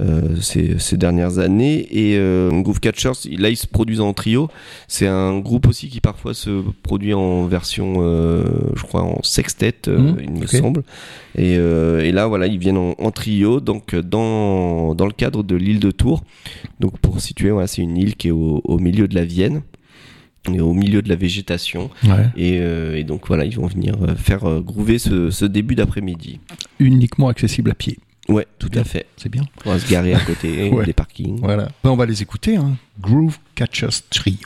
euh, 0.00 0.36
ces, 0.40 0.78
ces 0.78 0.96
dernières 0.96 1.38
années. 1.38 1.86
Et 1.90 2.16
euh, 2.18 2.50
Groove 2.62 2.80
Catchers, 2.80 3.12
là, 3.38 3.48
ils 3.48 3.56
se 3.56 3.66
produisent 3.66 4.00
en 4.00 4.12
trio. 4.12 4.48
C'est 4.88 5.06
un 5.06 5.38
groupe 5.38 5.66
aussi 5.68 5.88
qui 5.88 6.00
parfois 6.00 6.34
se 6.34 6.62
produit 6.82 7.14
en 7.14 7.46
version, 7.46 7.96
euh, 7.98 8.44
je 8.74 8.82
crois, 8.82 9.02
en 9.02 9.22
sextet, 9.22 9.88
euh, 9.88 9.98
Mhm, 9.98 10.16
il 10.22 10.30
me 10.32 10.46
semble. 10.46 10.82
Et, 11.38 11.54
et 11.54 12.12
là, 12.12 12.26
voilà, 12.26 12.46
ils 12.46 12.58
viennent 12.58 12.76
en, 12.78 12.94
en 12.98 13.10
trio, 13.10 13.60
donc 13.60 13.94
dans, 13.94 14.94
dans 14.94 15.06
le 15.06 15.12
cadre 15.12 15.42
de 15.42 15.54
l'île 15.56 15.80
de 15.80 15.90
Tours. 15.90 16.22
Donc 16.80 16.98
pour 16.98 17.20
situer, 17.20 17.50
voilà, 17.50 17.66
c'est 17.66 17.82
une 17.82 17.96
île 17.96 18.16
qui 18.16 18.28
est 18.28 18.32
au, 18.32 18.60
au 18.64 18.78
milieu 18.78 19.08
de 19.08 19.14
la 19.14 19.24
Vienne. 19.24 19.62
Au 20.48 20.72
milieu 20.74 21.02
de 21.02 21.08
la 21.08 21.16
végétation 21.16 21.90
Ouais. 22.04 22.28
et, 22.36 22.58
euh, 22.60 22.96
et 22.96 23.04
donc 23.04 23.26
voilà 23.28 23.44
ils 23.44 23.56
vont 23.56 23.66
venir 23.66 23.94
euh, 24.02 24.14
faire 24.14 24.44
euh, 24.48 24.60
groover 24.60 24.98
ce, 24.98 25.30
ce 25.30 25.44
début 25.44 25.74
d'après-midi 25.74 26.40
Uniquement 26.78 27.28
accessible 27.28 27.70
à 27.70 27.74
pied, 27.74 27.98
ouais 28.28 28.46
tout 28.58 28.68
Bien. 28.68 28.82
à 28.82 28.84
fait 28.84 29.06
c'est 29.16 29.28
bien. 29.28 29.42
on 29.64 29.70
va 29.70 29.78
se 29.78 29.90
garer 29.90 30.14
à 30.14 30.20
côté 30.20 30.70
Ouais. 30.72 30.84
des 30.84 30.92
parkings 30.92 31.38
Voilà. 31.40 31.68
Ben, 31.82 31.90
on 31.90 31.96
va 31.96 32.06
les 32.06 32.22
écouter, 32.22 32.56
hein. 32.56 32.76
Groove 33.00 33.38
Catchers 33.54 34.02
Trio. 34.10 34.36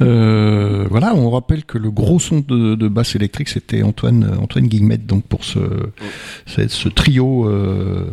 Euh, 0.00 0.86
voilà, 0.90 1.14
on 1.14 1.30
rappelle 1.30 1.64
que 1.64 1.78
le 1.78 1.90
gros 1.90 2.18
son 2.18 2.40
de, 2.40 2.88
basse 2.88 3.16
électrique, 3.16 3.48
c'était 3.48 3.82
Antoine, 3.82 4.38
Antoine 4.40 4.66
Guillemette, 4.66 5.06
donc 5.06 5.24
pour 5.24 5.44
ce, 5.44 5.58
trio 6.88 7.48
euh, 7.48 8.06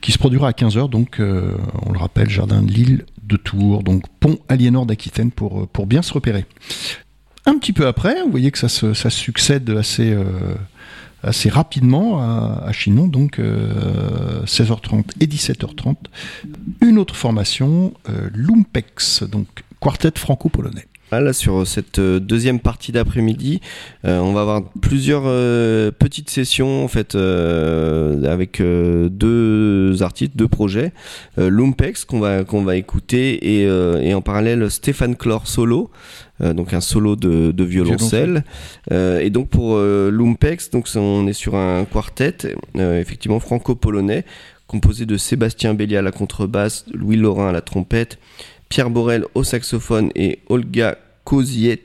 qui 0.00 0.12
se 0.12 0.18
produira 0.18 0.48
à 0.48 0.52
15h, 0.52 0.88
donc 0.88 1.20
euh, 1.20 1.56
on 1.86 1.92
le 1.92 1.98
rappelle, 1.98 2.30
Jardin 2.30 2.62
de 2.62 2.70
Lille 2.70 3.04
de 3.22 3.36
Tours, 3.36 3.82
donc 3.82 4.04
pont 4.20 4.38
Aliénor 4.48 4.86
d'Aquitaine 4.86 5.30
pour, 5.30 5.86
bien 5.86 6.02
se 6.02 6.12
repérer. 6.12 6.44
Un 7.46 7.58
petit 7.58 7.72
peu 7.72 7.86
après, 7.86 8.22
vous 8.22 8.30
voyez 8.30 8.50
que 8.50 8.58
ça, 8.58 8.68
se, 8.68 8.92
succède 9.10 9.70
assez, 9.70 10.12
euh, 10.12 10.24
assez 11.22 11.48
rapidement 11.48 12.20
à, 12.20 12.70
Chinon, 12.72 13.08
donc 13.08 13.38
euh, 13.38 14.44
16h30 14.44 15.04
et 15.20 15.26
17h30. 15.26 15.96
Une 16.80 16.98
autre 16.98 17.16
formation, 17.16 17.94
euh, 18.08 18.30
Lumpex, 18.32 19.24
donc 19.24 19.46
quartet 19.80 20.12
franco-polonais. 20.16 20.86
Là, 21.20 21.34
sur 21.34 21.66
cette 21.66 21.98
euh, 21.98 22.20
deuxième 22.20 22.58
partie 22.58 22.90
d'après-midi, 22.90 23.60
euh, 24.06 24.18
on 24.18 24.32
va 24.32 24.40
avoir 24.40 24.62
plusieurs 24.80 25.24
euh, 25.26 25.90
petites 25.90 26.30
sessions 26.30 26.82
en 26.82 26.88
fait 26.88 27.14
euh, 27.14 28.24
avec 28.24 28.62
deux 28.62 30.02
artistes, 30.02 30.36
deux 30.36 30.48
projets. 30.48 30.92
Lumpex 31.36 32.04
qu'on 32.06 32.20
va 32.20 32.44
qu'on 32.44 32.64
va 32.64 32.76
écouter 32.76 33.60
et, 33.60 33.62
et 33.64 34.14
en 34.14 34.22
parallèle 34.22 34.70
Stéphane 34.70 35.16
Clore 35.16 35.46
solo. 35.46 35.90
donc 36.40 36.72
un 36.72 36.80
solo 36.80 37.16
de, 37.16 37.52
de 37.52 37.64
violoncelle. 37.64 38.44
Et 38.90 39.30
donc 39.30 39.48
pour 39.48 39.78
Lumpex, 39.78 40.70
donc 40.70 40.88
on 40.96 41.26
est 41.26 41.32
sur 41.32 41.56
un 41.56 41.84
quartet, 41.84 42.54
effectivement 42.78 43.40
franco-polonais, 43.40 44.24
composé 44.66 45.06
de 45.06 45.16
Sébastien 45.16 45.74
Bellier 45.74 45.98
à 45.98 46.02
la 46.02 46.12
contrebasse, 46.12 46.86
Louis 46.92 47.16
Laurin 47.16 47.48
à 47.48 47.52
la 47.52 47.60
trompette, 47.60 48.18
Pierre 48.72 48.88
Borel 48.88 49.26
au 49.34 49.44
saxophone 49.44 50.08
et 50.14 50.38
Olga 50.48 50.96
Koziet, 51.24 51.80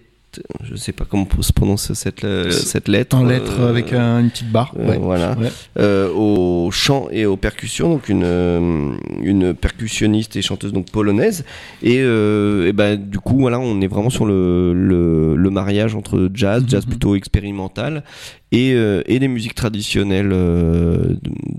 je 0.63 0.73
sais 0.75 0.93
pas 0.93 1.03
comment 1.03 1.27
se 1.41 1.51
prononce 1.51 1.91
cette, 1.91 2.23
euh, 2.23 2.49
cette 2.49 2.88
lettre. 2.88 3.17
En 3.17 3.25
lettres 3.25 3.59
euh, 3.59 3.69
avec 3.69 3.91
un- 3.91 4.19
une 4.21 4.29
petite 4.29 4.49
barre. 4.49 4.73
euh, 4.79 4.88
ouais. 4.88 4.97
Voilà. 4.97 5.35
Ouais. 5.38 5.49
Euh, 5.79 6.09
au 6.13 6.71
chant 6.71 7.07
et 7.11 7.25
aux 7.25 7.35
percussions, 7.35 7.89
donc 7.89 8.07
une, 8.07 8.97
une 9.21 9.53
percussionniste 9.53 10.38
et 10.38 10.41
chanteuse 10.41 10.71
donc 10.71 10.89
polonaise. 10.89 11.43
Et, 11.83 11.95
et 11.97 12.71
ben 12.73 12.95
du 12.95 13.19
coup, 13.19 13.38
voilà, 13.38 13.59
on 13.59 13.81
est 13.81 13.88
vraiment 13.88 14.09
sur 14.09 14.25
le, 14.25 14.73
le, 14.73 15.35
le 15.35 15.49
mariage 15.49 15.93
entre 15.93 16.29
jazz, 16.33 16.63
jazz 16.69 16.85
Mhm. 16.85 16.89
plutôt 16.91 17.15
expérimental, 17.15 18.03
et, 18.53 18.73
euh, 18.73 19.01
et 19.07 19.19
des 19.19 19.27
musiques 19.27 19.55
traditionnelles 19.55 20.31
euh, 20.31 21.15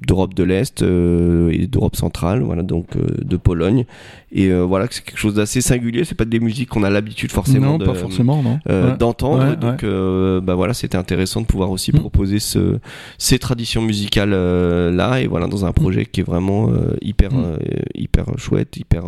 d'Europe 0.07 0.32
de 0.32 0.43
l'Est 0.43 0.80
euh, 0.82 1.51
et 1.53 1.66
d'Europe 1.66 1.97
centrale, 1.97 2.41
voilà, 2.43 2.62
donc 2.62 2.97
euh, 2.97 3.03
de 3.22 3.36
Pologne. 3.36 3.84
Et 4.32 4.47
euh, 4.51 4.62
voilà, 4.62 4.89
que 4.89 4.95
c'est 4.95 5.05
quelque 5.05 5.18
chose 5.18 5.34
d'assez 5.34 5.61
singulier. 5.61 6.05
C'est 6.05 6.14
pas 6.14 6.24
des 6.24 6.41
musiques 6.41 6.70
qu'on 6.70 6.82
a 6.84 6.91
l'habitude 6.91 7.30
forcément 7.30 7.72
non, 7.72 7.78
de, 7.78 7.84
pas 7.84 7.95
forcément, 7.95 8.43
non. 8.43 8.59
euh, 8.70 8.93
Ouais. 8.93 8.97
d'entendre. 8.97 9.51
Ouais, 9.51 9.57
donc, 9.57 9.84
euh, 9.84 10.41
bah 10.41 10.55
voilà, 10.55 10.72
c'était 10.72 10.97
intéressant 10.97 11.43
de 11.43 11.47
pouvoir 11.47 11.70
aussi 11.70 11.93
Mm. 11.93 11.99
proposer 12.01 12.39
ce, 12.39 12.78
ces 13.18 13.39
traditions 13.39 13.82
musicales 13.82 14.32
euh, 14.32 14.91
là, 14.91 15.20
et 15.20 15.26
voilà, 15.26 15.47
dans 15.47 15.66
un 15.66 15.72
projet 15.72 16.07
qui 16.07 16.20
est 16.20 16.24
vraiment 16.24 16.70
euh, 16.70 16.97
hyper, 17.03 17.32
Mm. 17.32 17.45
euh, 17.45 17.57
hyper 17.95 18.24
chouette, 18.39 18.76
hyper 18.78 19.05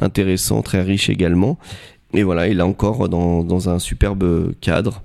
intéressant, 0.00 0.60
très 0.62 0.82
riche 0.82 1.08
également. 1.08 1.58
Et 2.12 2.22
voilà, 2.22 2.48
il 2.48 2.58
est 2.58 2.62
encore 2.62 3.08
dans, 3.08 3.42
dans 3.44 3.68
un 3.70 3.78
superbe 3.78 4.52
cadre. 4.60 5.02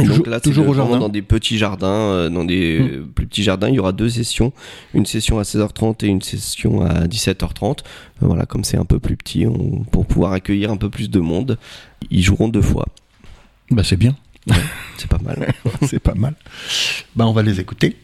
Et 0.00 0.04
donc 0.04 0.26
là, 0.26 0.40
toujours 0.40 0.68
au 0.68 0.74
jardin. 0.74 0.98
dans 0.98 1.08
des 1.08 1.22
petits 1.22 1.56
jardins, 1.56 1.86
euh, 1.88 2.28
dans 2.28 2.44
des 2.44 2.80
Mm. 2.80 2.82
euh, 2.86 3.06
plus 3.14 3.26
petits 3.26 3.42
jardins. 3.44 3.68
Il 3.68 3.74
y 3.74 3.78
aura 3.78 3.92
deux 3.92 4.08
sessions, 4.08 4.52
une 4.92 5.06
session 5.06 5.38
à 5.38 5.42
16h30 5.44 6.02
et 6.04 6.08
une 6.08 6.20
session 6.22 6.80
à 6.84 7.06
17h30. 7.06 7.80
Euh, 8.22 8.26
Voilà, 8.26 8.44
comme 8.46 8.64
c'est 8.64 8.76
un 8.76 8.84
peu 8.84 8.98
plus 8.98 9.16
petit, 9.16 9.46
on- 9.46 9.84
pour 9.84 10.06
pouvoir 10.06 10.32
accueillir 10.32 10.70
un 10.72 10.76
peu 10.76 10.90
plus 10.90 11.10
de 11.10 11.20
monde, 11.20 11.58
ils 12.10 12.22
joueront 12.22 12.48
deux 12.48 12.62
fois. 12.62 12.86
Bah, 13.70 13.82
c'est 13.84 13.96
bien. 13.96 14.16
C'est 14.98 15.08
pas 15.08 15.18
mal. 15.18 15.54
c'est 15.82 16.00
pas 16.00 16.14
mal. 16.14 16.34
Bah, 17.14 17.26
on 17.26 17.32
va 17.32 17.42
les 17.42 17.60
écouter. 17.60 17.96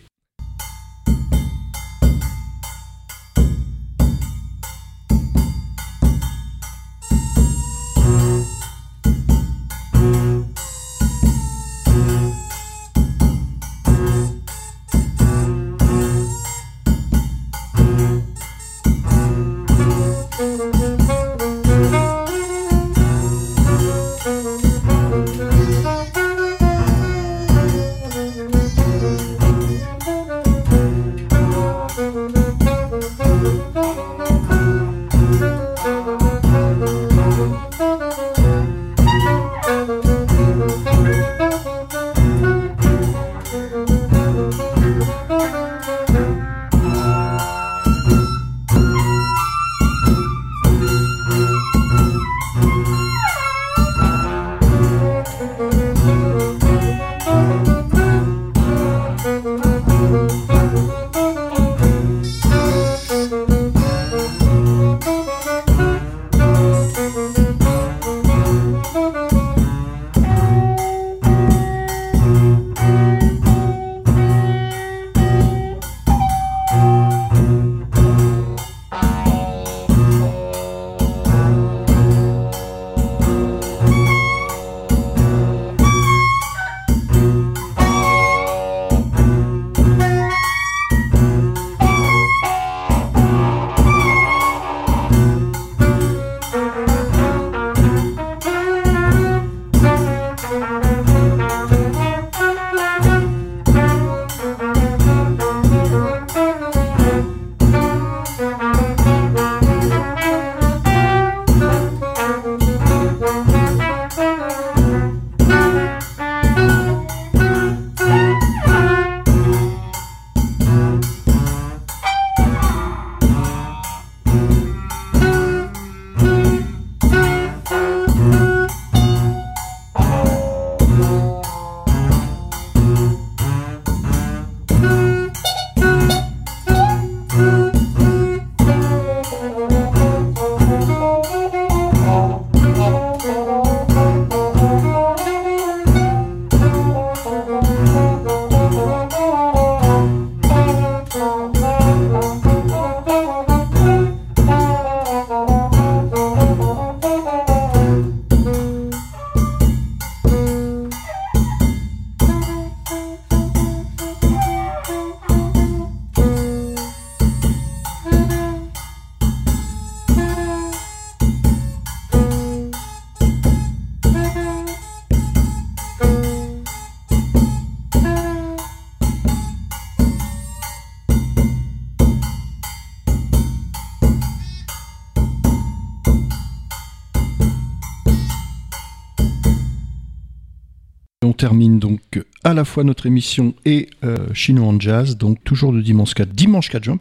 Termine 191.41 191.79
donc 191.79 192.23
à 192.45 192.53
la 192.53 192.67
fois 192.67 192.85
notre 192.85 193.07
émission 193.07 193.55
et 193.65 193.89
euh, 194.05 194.27
Chino 194.35 194.63
en 194.63 194.79
Jazz, 194.79 195.17
donc 195.17 195.43
toujours 195.43 195.73
de 195.73 195.81
dimanche 195.81 196.13
4, 196.13 196.29
dimanche 196.29 196.69
4 196.69 196.85
juin, 196.85 196.99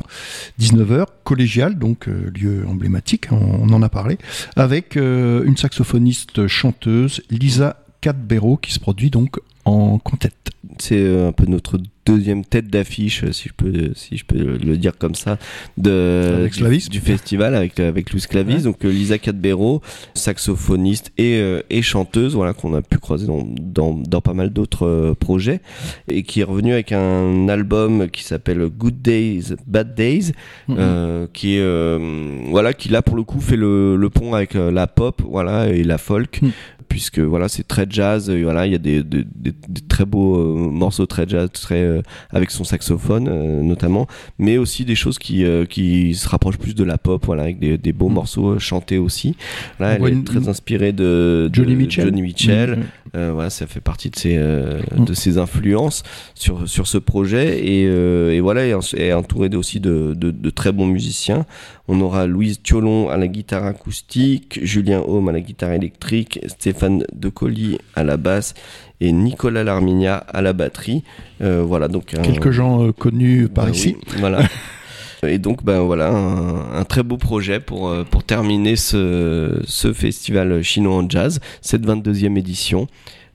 19h, 0.61 1.07
collégial, 1.25 1.77
donc 1.77 2.07
euh, 2.07 2.31
lieu 2.33 2.63
emblématique, 2.65 3.27
on, 3.31 3.35
on 3.35 3.73
en 3.73 3.81
a 3.81 3.89
parlé, 3.89 4.17
avec 4.55 4.95
euh, 4.95 5.43
une 5.43 5.57
saxophoniste 5.57 6.47
chanteuse, 6.47 7.21
Lisa 7.29 7.83
Cadbero, 7.99 8.55
qui 8.55 8.71
se 8.71 8.79
produit 8.79 9.09
donc 9.09 9.39
en 9.65 9.99
quintette. 9.99 10.33
C'est 10.77 10.97
euh, 10.97 11.29
un 11.29 11.31
peu 11.31 11.45
notre 11.45 11.77
deuxième 12.05 12.43
tête 12.43 12.67
d'affiche, 12.69 13.23
si 13.31 13.49
je 13.49 13.53
peux, 13.53 13.91
si 13.95 14.17
je 14.17 14.25
peux 14.25 14.57
le 14.57 14.77
dire 14.77 14.97
comme 14.97 15.13
ça, 15.15 15.37
de, 15.77 16.49
du, 16.51 16.89
du 16.89 16.99
festival 16.99 17.53
avec 17.55 17.79
avec 17.79 18.05
Clavis. 18.27 18.55
Ouais. 18.55 18.61
Donc 18.61 18.83
euh, 18.83 18.89
Lisa 18.89 19.17
Cadbero, 19.19 19.81
saxophoniste 20.15 21.11
et 21.17 21.35
euh, 21.37 21.61
et 21.69 21.81
chanteuse, 21.81 22.35
voilà 22.35 22.53
qu'on 22.53 22.73
a 22.75 22.81
pu 22.81 22.97
croiser 22.97 23.27
dans 23.27 23.45
dans, 23.59 23.93
dans 23.93 24.21
pas 24.21 24.33
mal 24.33 24.49
d'autres 24.51 25.15
projets 25.19 25.61
et 26.09 26.23
qui 26.23 26.41
est 26.41 26.43
revenue 26.43 26.73
avec 26.73 26.91
un 26.91 27.47
album 27.49 28.09
qui 28.09 28.23
s'appelle 28.23 28.65
Good 28.69 29.01
Days 29.01 29.53
Bad 29.67 29.93
Days, 29.95 30.31
Mhm. 30.67 30.75
euh, 30.79 31.27
qui 31.33 31.55
est 31.55 31.61
euh, 31.61 32.39
voilà 32.49 32.73
qui 32.73 32.89
là 32.89 33.01
pour 33.01 33.15
le 33.15 33.23
coup 33.23 33.39
fait 33.41 33.55
le, 33.57 33.95
le 33.95 34.09
pont 34.09 34.33
avec 34.33 34.53
la 34.55 34.87
pop, 34.87 35.21
voilà 35.27 35.67
et 35.69 35.83
la 35.83 35.97
folk. 35.97 36.41
Mhm. 36.41 36.51
Puisque 36.89 37.19
voilà 37.19 37.47
c'est 37.47 37.67
très 37.67 37.85
jazz, 37.89 38.29
voilà 38.29 38.65
il 38.65 38.71
y 38.73 38.75
a 38.75 38.79
des, 38.79 39.03
des, 39.03 39.23
des- 39.23 39.53
des 39.69 39.81
très 39.87 40.05
beaux 40.05 40.35
euh, 40.37 40.69
morceaux 40.69 41.05
très 41.05 41.27
jazz, 41.27 41.49
très 41.53 41.81
euh, 41.83 42.01
avec 42.31 42.49
son 42.51 42.63
saxophone 42.63 43.27
euh, 43.29 43.61
notamment, 43.61 44.07
mais 44.39 44.57
aussi 44.57 44.83
des 44.85 44.95
choses 44.95 45.19
qui 45.19 45.45
euh, 45.45 45.65
qui 45.65 46.15
se 46.15 46.27
rapprochent 46.27 46.57
plus 46.57 46.73
de 46.75 46.83
la 46.83 46.97
pop, 46.97 47.23
voilà 47.25 47.43
avec 47.43 47.59
des, 47.59 47.77
des 47.77 47.93
beaux 47.93 48.09
Mm. 48.09 48.13
morceaux 48.13 48.59
chantés 48.59 48.97
aussi. 48.97 49.35
Là, 49.79 49.91
elle 49.93 49.99
voit 49.99 50.09
est 50.09 50.23
très 50.25 50.49
inspirée 50.49 50.91
de, 50.91 51.47
de 51.47 51.49
Johnny 51.53 51.75
Mitchell. 51.75 52.05
Johnny 52.05 52.21
Mitchell. 52.23 52.71
Mhm. 52.71 52.83
Euh, 53.15 53.31
voilà, 53.33 53.49
ça 53.49 53.65
fait 53.67 53.79
partie 53.81 54.09
de 54.09 54.15
ses 54.15 54.35
euh, 54.37 54.81
Mm. 54.97 55.05
de 55.05 55.13
ses 55.13 55.37
influences 55.37 56.01
sur 56.35 56.67
sur 56.67 56.87
ce 56.87 56.97
projet 56.97 57.65
et, 57.65 57.85
euh, 57.87 58.33
et 58.33 58.39
voilà, 58.39 58.65
et, 58.65 58.75
et 58.97 59.13
entouré 59.13 59.49
aussi 59.55 59.79
de, 59.79 60.13
de, 60.17 60.31
de 60.31 60.49
très 60.49 60.71
bons 60.71 60.87
musiciens. 60.87 61.45
On 61.91 61.99
aura 62.01 62.27
Louise 62.27 62.61
Thiolon 62.61 63.09
à 63.09 63.17
la 63.17 63.27
guitare 63.27 63.65
acoustique, 63.65 64.59
Julien 64.63 65.01
Homme 65.05 65.27
à 65.27 65.31
la 65.31 65.41
guitare 65.41 65.71
électrique, 65.71 66.39
Stéphane 66.47 67.03
Decolli 67.13 67.79
à 67.95 68.03
la 68.03 68.15
basse 68.17 68.53
et 69.01 69.11
Nicolas 69.11 69.63
Larminia 69.63 70.15
à 70.17 70.41
la 70.41 70.53
batterie. 70.53 71.03
Euh, 71.41 71.63
voilà, 71.65 71.87
donc 71.87 72.13
un- 72.13 72.21
Quelques 72.21 72.51
gens 72.51 72.83
euh, 72.85 72.91
connus 72.91 73.47
par 73.49 73.65
bah 73.65 73.71
ici. 73.71 73.95
oui, 73.97 74.13
voilà. 74.19 74.41
Et 75.27 75.37
donc, 75.37 75.65
ben 75.65 75.81
voilà, 75.81 76.11
un, 76.11 76.75
un 76.79 76.85
très 76.85 77.03
beau 77.03 77.17
projet 77.17 77.59
pour, 77.59 77.89
euh, 77.89 78.05
pour 78.09 78.23
terminer 78.23 78.77
ce, 78.77 79.59
ce 79.65 79.91
festival 79.91 80.61
chinois 80.63 80.95
en 80.95 81.09
jazz, 81.09 81.41
cette 81.61 81.85
22e 81.85 82.37
édition. 82.37 82.87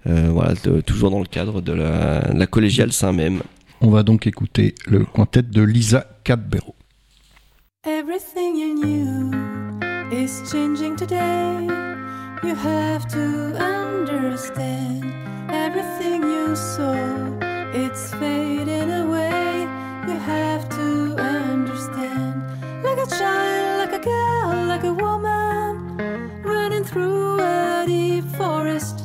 Euh, 0.07 0.29
voilà, 0.33 0.55
de- 0.65 0.81
toujours 0.81 1.11
dans 1.11 1.19
le 1.19 1.27
cadre 1.27 1.61
de 1.61 1.73
la, 1.73 2.21
la 2.33 2.47
collégiale 2.47 2.91
Saint-Même. 2.93 3.43
On 3.83 3.91
va 3.91 4.03
donc 4.03 4.27
écouter 4.27 4.75
le 4.87 5.05
quintet 5.05 5.43
de 5.43 5.61
Lisa 5.63 6.07
Cadbero. 6.25 6.75
Everything 7.87 8.57
you 8.57 8.75
knew 8.75 9.79
is 10.11 10.51
changing 10.51 10.97
today. 10.97 11.67
You 12.43 12.55
have 12.55 13.07
to 13.09 13.55
understand. 13.57 15.05
Everything 15.51 16.23
you 16.23 16.57
saw, 16.57 16.95
it's 17.75 18.11
fading 18.15 18.91
away. 18.91 19.69
You 20.09 20.17
have 20.17 20.67
to 20.71 21.15
understand. 21.19 22.43
Like 22.83 23.07
a 23.07 23.11
child, 23.19 23.91
like 23.91 24.01
a 24.01 24.03
girl, 24.03 24.67
like 24.67 24.85
a 24.85 24.95
woman, 24.95 26.41
running 26.43 26.85
through 26.85 27.39
a 27.39 27.85
deep 27.87 28.25
forest 28.39 29.05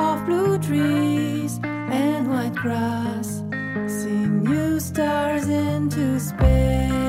of 0.00 0.26
blue 0.26 0.58
trees 0.58 1.60
and 1.62 2.28
white 2.28 2.56
grass. 2.56 3.44
Seeing 3.86 4.42
new 4.42 4.80
stars 4.80 5.48
into 5.48 6.18
space. 6.18 7.07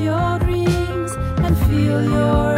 Your 0.00 0.38
dreams 0.40 1.12
and 1.44 1.56
feel 1.66 2.02
your 2.02 2.53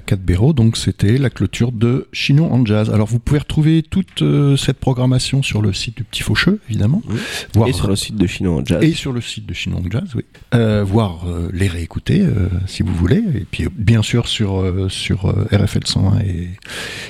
4. 0.00 0.52
Donc 0.52 0.76
c'était 0.76 1.18
la 1.18 1.30
clôture 1.30 1.72
de 1.72 2.08
Chinon 2.12 2.52
en 2.52 2.64
jazz. 2.64 2.90
Alors 2.90 3.06
vous 3.06 3.18
pouvez 3.18 3.38
retrouver 3.38 3.82
toute 3.82 4.22
euh, 4.22 4.56
cette 4.56 4.78
programmation 4.78 5.42
sur 5.42 5.62
le 5.62 5.72
site 5.72 5.96
du 5.96 6.04
Petit 6.04 6.22
Faucheux, 6.22 6.60
évidemment. 6.68 7.02
Voir, 7.54 7.68
et 7.68 7.72
sur 7.72 7.88
le 7.88 7.96
site 7.96 8.16
de 8.16 8.26
Chinon 8.26 8.58
en 8.58 8.64
jazz. 8.64 8.82
Et 8.82 8.92
sur 8.92 9.12
le 9.12 9.20
site 9.20 9.46
de 9.46 9.54
Chinon 9.54 9.82
en 9.86 9.90
jazz, 9.90 10.14
oui. 10.14 10.24
Euh, 10.54 10.84
voir 10.84 11.26
euh, 11.26 11.50
les 11.52 11.68
réécouter 11.68 12.22
si 12.66 12.82
vous 12.82 12.94
voulez. 12.94 13.22
Et 13.34 13.46
puis 13.50 13.66
bien 13.74 14.02
sûr 14.02 14.28
sur, 14.28 14.64
sur 14.88 15.28
RFL 15.52 15.86
101 15.86 16.20
et, 16.20 16.50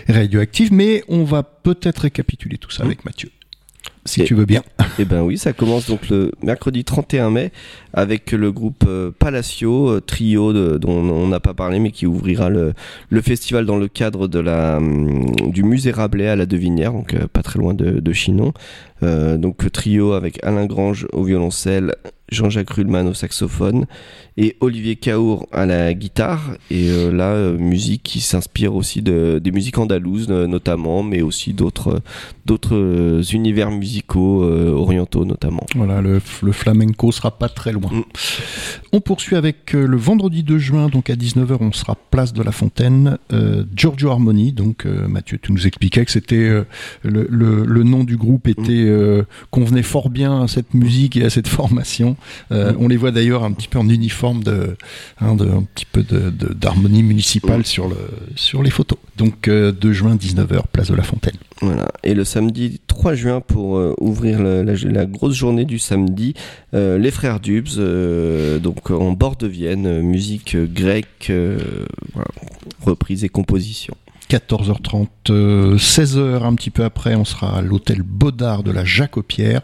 Radioactive. 0.08 0.72
Mais 0.72 1.04
on 1.08 1.24
va 1.24 1.42
peut-être 1.42 2.00
récapituler 2.00 2.58
tout 2.58 2.70
ça 2.70 2.84
avec 2.84 3.04
Mathieu. 3.04 3.30
Si 4.04 4.22
Et- 4.22 4.24
tu 4.24 4.34
veux 4.34 4.46
bien. 4.46 4.62
Eh 4.98 5.06
ben 5.06 5.22
oui, 5.22 5.38
ça 5.38 5.54
commence 5.54 5.88
donc 5.88 6.10
le 6.10 6.32
mercredi 6.42 6.84
31 6.84 7.30
mai 7.30 7.50
avec 7.94 8.32
le 8.32 8.52
groupe 8.52 8.84
euh, 8.86 9.10
Palacio, 9.18 9.88
euh, 9.88 10.00
trio 10.00 10.52
de- 10.52 10.76
dont 10.76 10.90
on 10.92 11.28
n'a 11.28 11.40
pas 11.40 11.54
parlé 11.54 11.78
mais 11.78 11.90
qui 11.92 12.04
ouvrira 12.06 12.50
le, 12.50 12.74
le 13.08 13.22
festival 13.22 13.64
dans 13.64 13.78
le 13.78 13.88
cadre 13.88 14.28
de 14.28 14.38
la, 14.38 14.76
hum, 14.76 15.34
du 15.46 15.62
musée 15.62 15.92
Rabelais 15.92 16.28
à 16.28 16.36
la 16.36 16.44
Devinière, 16.44 16.92
donc 16.92 17.14
euh, 17.14 17.26
pas 17.32 17.42
très 17.42 17.58
loin 17.58 17.72
de, 17.72 18.00
de 18.00 18.12
Chinon. 18.12 18.52
Euh, 19.02 19.38
donc 19.38 19.70
trio 19.72 20.12
avec 20.12 20.44
Alain 20.44 20.66
Grange 20.66 21.06
au 21.12 21.24
violoncelle, 21.24 21.94
Jean-Jacques 22.32 22.70
Ruhlmann 22.70 23.06
au 23.08 23.14
saxophone 23.14 23.86
et 24.36 24.56
Olivier 24.60 24.96
Caour 24.96 25.46
à 25.52 25.66
la 25.66 25.92
guitare. 25.94 26.52
Et 26.70 26.88
euh, 26.90 27.12
là, 27.12 27.30
euh, 27.32 27.56
musique 27.58 28.02
qui 28.02 28.20
s'inspire 28.20 28.74
aussi 28.74 29.02
de, 29.02 29.38
des 29.42 29.50
musiques 29.52 29.78
andalouses 29.78 30.28
euh, 30.30 30.46
notamment, 30.46 31.02
mais 31.02 31.22
aussi 31.22 31.52
d'autres 31.52 32.00
d'autres 32.46 32.74
euh, 32.74 33.22
univers 33.32 33.70
musicaux 33.70 34.42
orientaux 34.42 35.24
notamment. 35.24 35.64
Voilà, 35.76 36.00
le, 36.00 36.20
le 36.42 36.52
flamenco 36.52 37.12
sera 37.12 37.30
pas 37.38 37.48
très 37.48 37.72
loin. 37.72 37.90
Mm. 37.92 38.02
On 38.92 39.00
poursuit 39.00 39.36
avec 39.36 39.72
le 39.72 39.96
vendredi 39.96 40.42
2 40.42 40.58
juin, 40.58 40.88
donc 40.88 41.08
à 41.10 41.14
19h, 41.14 41.56
on 41.60 41.72
sera 41.72 41.96
place 42.10 42.32
de 42.32 42.42
la 42.42 42.52
Fontaine, 42.52 43.18
Giorgio 43.74 44.10
Harmony. 44.10 44.52
Donc 44.52 44.84
Mathieu, 44.84 45.38
tu 45.40 45.52
nous 45.52 45.66
expliquais 45.66 46.04
que 46.04 46.10
c'était 46.10 46.48
le, 47.02 47.26
le- 47.30 47.64
le 47.64 47.82
nom 47.84 48.04
du 48.04 48.16
groupe 48.16 48.48
était 48.48 48.72
euh, 48.72 49.22
convenait 49.50 49.82
fort 49.82 50.10
bien 50.10 50.42
à 50.42 50.48
cette 50.48 50.74
musique 50.74 51.16
et 51.16 51.24
à 51.24 51.30
cette 51.30 51.48
formation. 51.48 52.16
Euh. 52.50 52.72
On 52.78 52.88
les 52.88 52.96
voit 52.96 53.10
d'ailleurs 53.10 53.44
un 53.44 53.52
petit 53.52 53.68
peu 53.68 53.78
en 53.78 53.88
uniforme 53.88 54.42
de, 54.42 54.76
hein, 55.20 55.34
de 55.34 55.48
un 55.48 55.62
petit 55.74 55.86
peu 55.86 56.02
de- 56.02 56.30
de- 56.30 56.52
d'harmonie 56.54 57.02
municipale 57.02 57.64
sur 57.66 57.88
le 57.88 57.96
sur 58.36 58.62
les 58.62 58.70
photos. 58.70 58.98
Donc 59.16 59.48
euh, 59.48 59.72
2 59.72 59.92
juin 59.92 60.16
19h, 60.16 60.62
place 60.72 60.90
de 60.90 60.94
la 60.94 61.02
Fontaine. 61.02 61.36
Voilà. 61.60 61.88
Et 62.02 62.14
le 62.14 62.24
samedi 62.24 62.80
3 62.86 63.14
juin, 63.14 63.40
pour 63.40 63.76
euh, 63.76 63.94
ouvrir 64.00 64.42
la, 64.42 65.06
grosse 65.06 65.34
journée 65.34 65.64
du 65.64 65.78
samedi, 65.78 66.34
euh, 66.74 66.98
les 66.98 67.10
frères 67.10 67.38
Dubs, 67.40 67.78
euh, 67.78 68.58
donc 68.58 68.90
en 68.90 69.12
bord 69.12 69.36
de 69.36 69.46
Vienne, 69.46 69.86
euh, 69.86 70.02
musique 70.02 70.54
euh, 70.56 70.66
grecque, 70.66 71.28
euh, 71.30 71.58
reprise 72.84 73.24
et 73.24 73.28
composition. 73.28 73.94
14h30, 74.32 75.08
euh, 75.28 75.76
16h 75.76 76.42
un 76.42 76.54
petit 76.54 76.70
peu 76.70 76.84
après, 76.84 77.14
on 77.16 77.24
sera 77.26 77.58
à 77.58 77.60
l'hôtel 77.60 78.00
Baudard 78.02 78.62
de 78.62 78.70
la 78.70 78.82
Jacopière 78.82 79.60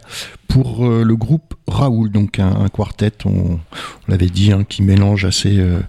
pour 0.47 0.85
euh, 0.85 1.03
le 1.03 1.15
groupe 1.15 1.55
Raoul, 1.67 2.11
donc 2.11 2.37
un, 2.37 2.67
quartet, 2.67 3.11
on, 3.25 3.59
l'avait 4.07 4.27
dit, 4.27 4.51
hein, 4.51 4.63
qui 4.69 4.83
mélange 4.83 5.25
assez, 5.25 5.57
euh, 5.57 5.79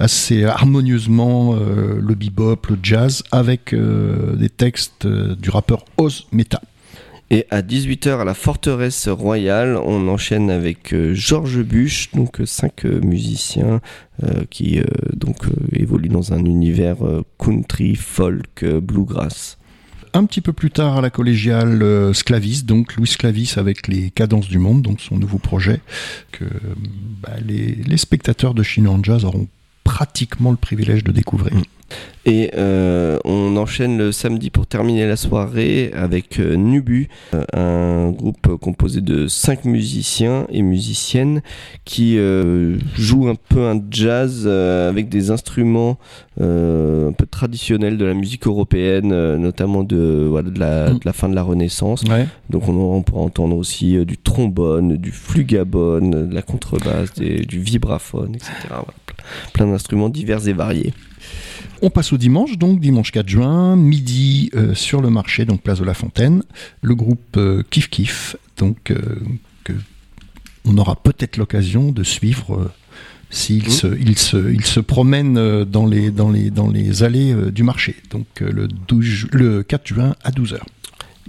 assez 0.00 0.44
harmonieusement 0.44 1.54
euh, 1.54 2.00
le 2.00 2.14
bebop, 2.16 2.66
le 2.70 2.78
jazz, 2.82 3.22
avec 3.30 3.72
euh, 3.72 4.34
des 4.34 4.48
textes 4.48 5.06
euh, 5.06 5.36
du 5.36 5.50
rappeur 5.50 5.84
Oz 5.96 6.26
Meta. 6.32 6.60
Et 7.30 7.46
à 7.50 7.62
18h 7.62 8.20
à 8.20 8.24
la 8.24 8.34
forteresse 8.34 9.08
royale, 9.08 9.76
on 9.76 10.08
enchaîne 10.08 10.50
avec 10.50 10.92
euh, 10.92 11.14
Georges 11.14 11.62
Buch, 11.62 12.10
donc 12.14 12.40
euh, 12.40 12.46
cinq 12.46 12.84
euh, 12.84 13.00
musiciens 13.00 13.80
qui 14.48 14.80
donc 15.12 15.38
évoluent 15.72 16.08
dans 16.08 16.32
un 16.32 16.44
univers 16.44 16.98
country, 17.36 17.96
folk, 17.96 18.64
bluegrass. 18.64 19.58
Un 20.16 20.26
petit 20.26 20.40
peu 20.40 20.52
plus 20.52 20.70
tard 20.70 20.98
à 20.98 21.00
la 21.00 21.10
collégiale 21.10 21.82
euh, 21.82 22.12
Sclavis, 22.12 22.62
donc 22.62 22.94
Louis 22.94 23.08
Sclavis 23.08 23.54
avec 23.56 23.88
les 23.88 24.10
Cadences 24.10 24.46
du 24.46 24.58
Monde, 24.58 24.80
donc 24.80 25.00
son 25.00 25.16
nouveau 25.16 25.38
projet 25.38 25.80
que 26.30 26.44
bah, 27.20 27.32
les, 27.44 27.74
les 27.74 27.96
spectateurs 27.96 28.54
de 28.54 28.62
Chine 28.62 28.86
en 28.86 29.02
Jazz 29.02 29.24
auront 29.24 29.48
pratiquement 29.82 30.52
le 30.52 30.56
privilège 30.56 31.02
de 31.02 31.10
découvrir. 31.10 31.54
Et 32.26 32.52
euh, 32.56 33.18
on 33.26 33.54
enchaîne 33.58 33.98
le 33.98 34.10
samedi 34.10 34.48
pour 34.48 34.66
terminer 34.66 35.06
la 35.06 35.16
soirée 35.16 35.90
avec 35.94 36.40
euh, 36.40 36.56
Nubu, 36.56 37.08
euh, 37.34 37.44
un 37.52 38.12
groupe 38.12 38.56
composé 38.62 39.02
de 39.02 39.26
cinq 39.26 39.66
musiciens 39.66 40.46
et 40.50 40.62
musiciennes 40.62 41.42
qui 41.84 42.16
jouent 42.96 43.28
un 43.28 43.34
peu 43.34 43.66
un 43.66 43.78
jazz 43.90 44.46
avec 44.46 45.10
des 45.10 45.30
instruments 45.30 45.98
un 46.40 47.12
peu 47.12 47.26
traditionnels 47.30 47.98
de 47.98 48.04
la 48.06 48.14
musique 48.14 48.46
européenne, 48.46 49.36
notamment 49.36 49.82
de, 49.84 50.26
voilà, 50.28 50.48
de, 50.50 50.58
la, 50.58 50.90
Mm. 50.90 50.94
de 50.94 51.00
la 51.04 51.12
fin 51.12 51.28
de 51.28 51.34
la 51.34 51.42
Renaissance. 51.42 52.02
Ouais. 52.08 52.26
Donc 52.48 52.68
on, 52.68 52.72
on 52.96 53.02
pourra 53.02 53.20
entendre 53.22 53.56
aussi 53.56 54.02
du 54.06 54.16
trombone, 54.16 54.96
du 54.96 55.10
flugabone, 55.12 56.28
de 56.28 56.34
la 56.34 56.42
contrebasse, 56.42 57.12
des- 57.14 57.44
du 57.44 57.60
vibraphone, 57.60 58.34
etc. 58.34 58.50
Voilà, 58.68 58.84
plein 59.52 59.66
d'instruments 59.66 60.08
divers 60.08 60.46
et 60.48 60.52
variés. 60.54 60.92
On 61.82 61.90
passe 61.90 62.12
au 62.12 62.16
dimanche, 62.16 62.56
donc 62.56 62.80
dimanche 62.80 63.10
4 63.12 63.28
juin, 63.28 63.76
midi 63.76 64.50
euh, 64.54 64.74
sur 64.74 65.00
le 65.02 65.10
marché, 65.10 65.44
donc 65.44 65.60
place 65.62 65.80
de 65.80 65.84
la 65.84 65.94
Fontaine, 65.94 66.42
le 66.82 66.94
groupe 66.94 67.36
euh, 67.36 67.62
Kif 67.70 67.90
Kif, 67.90 68.36
donc 68.56 68.90
euh, 68.90 68.96
que 69.64 69.72
on 70.64 70.78
aura 70.78 70.96
peut-être 70.96 71.36
l'occasion 71.36 71.92
de 71.92 72.02
suivre 72.02 72.70
s'il 73.28 73.68
se, 73.70 73.86
il 74.00 74.16
se, 74.16 74.50
il 74.52 74.64
se 74.64 74.80
promène 74.80 75.64
dans 75.64 75.84
les, 75.86 76.10
dans 76.10 76.30
les, 76.30 76.50
dans 76.50 76.68
les 76.68 77.02
allées 77.02 77.34
du 77.50 77.64
marché, 77.64 77.96
donc 78.10 78.26
le, 78.40 78.66
12 78.68 79.04
ju- 79.04 79.28
le 79.32 79.62
4 79.62 79.86
juin 79.86 80.14
à 80.24 80.30
12h. 80.30 80.58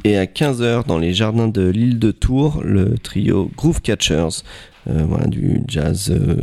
Et 0.05 0.17
à 0.17 0.25
15h, 0.25 0.85
dans 0.85 0.99
les 0.99 1.13
jardins 1.13 1.47
de 1.47 1.67
l'île 1.67 1.99
de 1.99 2.11
Tours, 2.11 2.61
le 2.63 2.97
trio 2.99 3.51
Groove 3.57 3.81
Catchers, 3.81 4.43
euh, 4.87 5.03
voilà, 5.07 5.25
du 5.27 5.61
jazz 5.67 6.11
euh, 6.11 6.37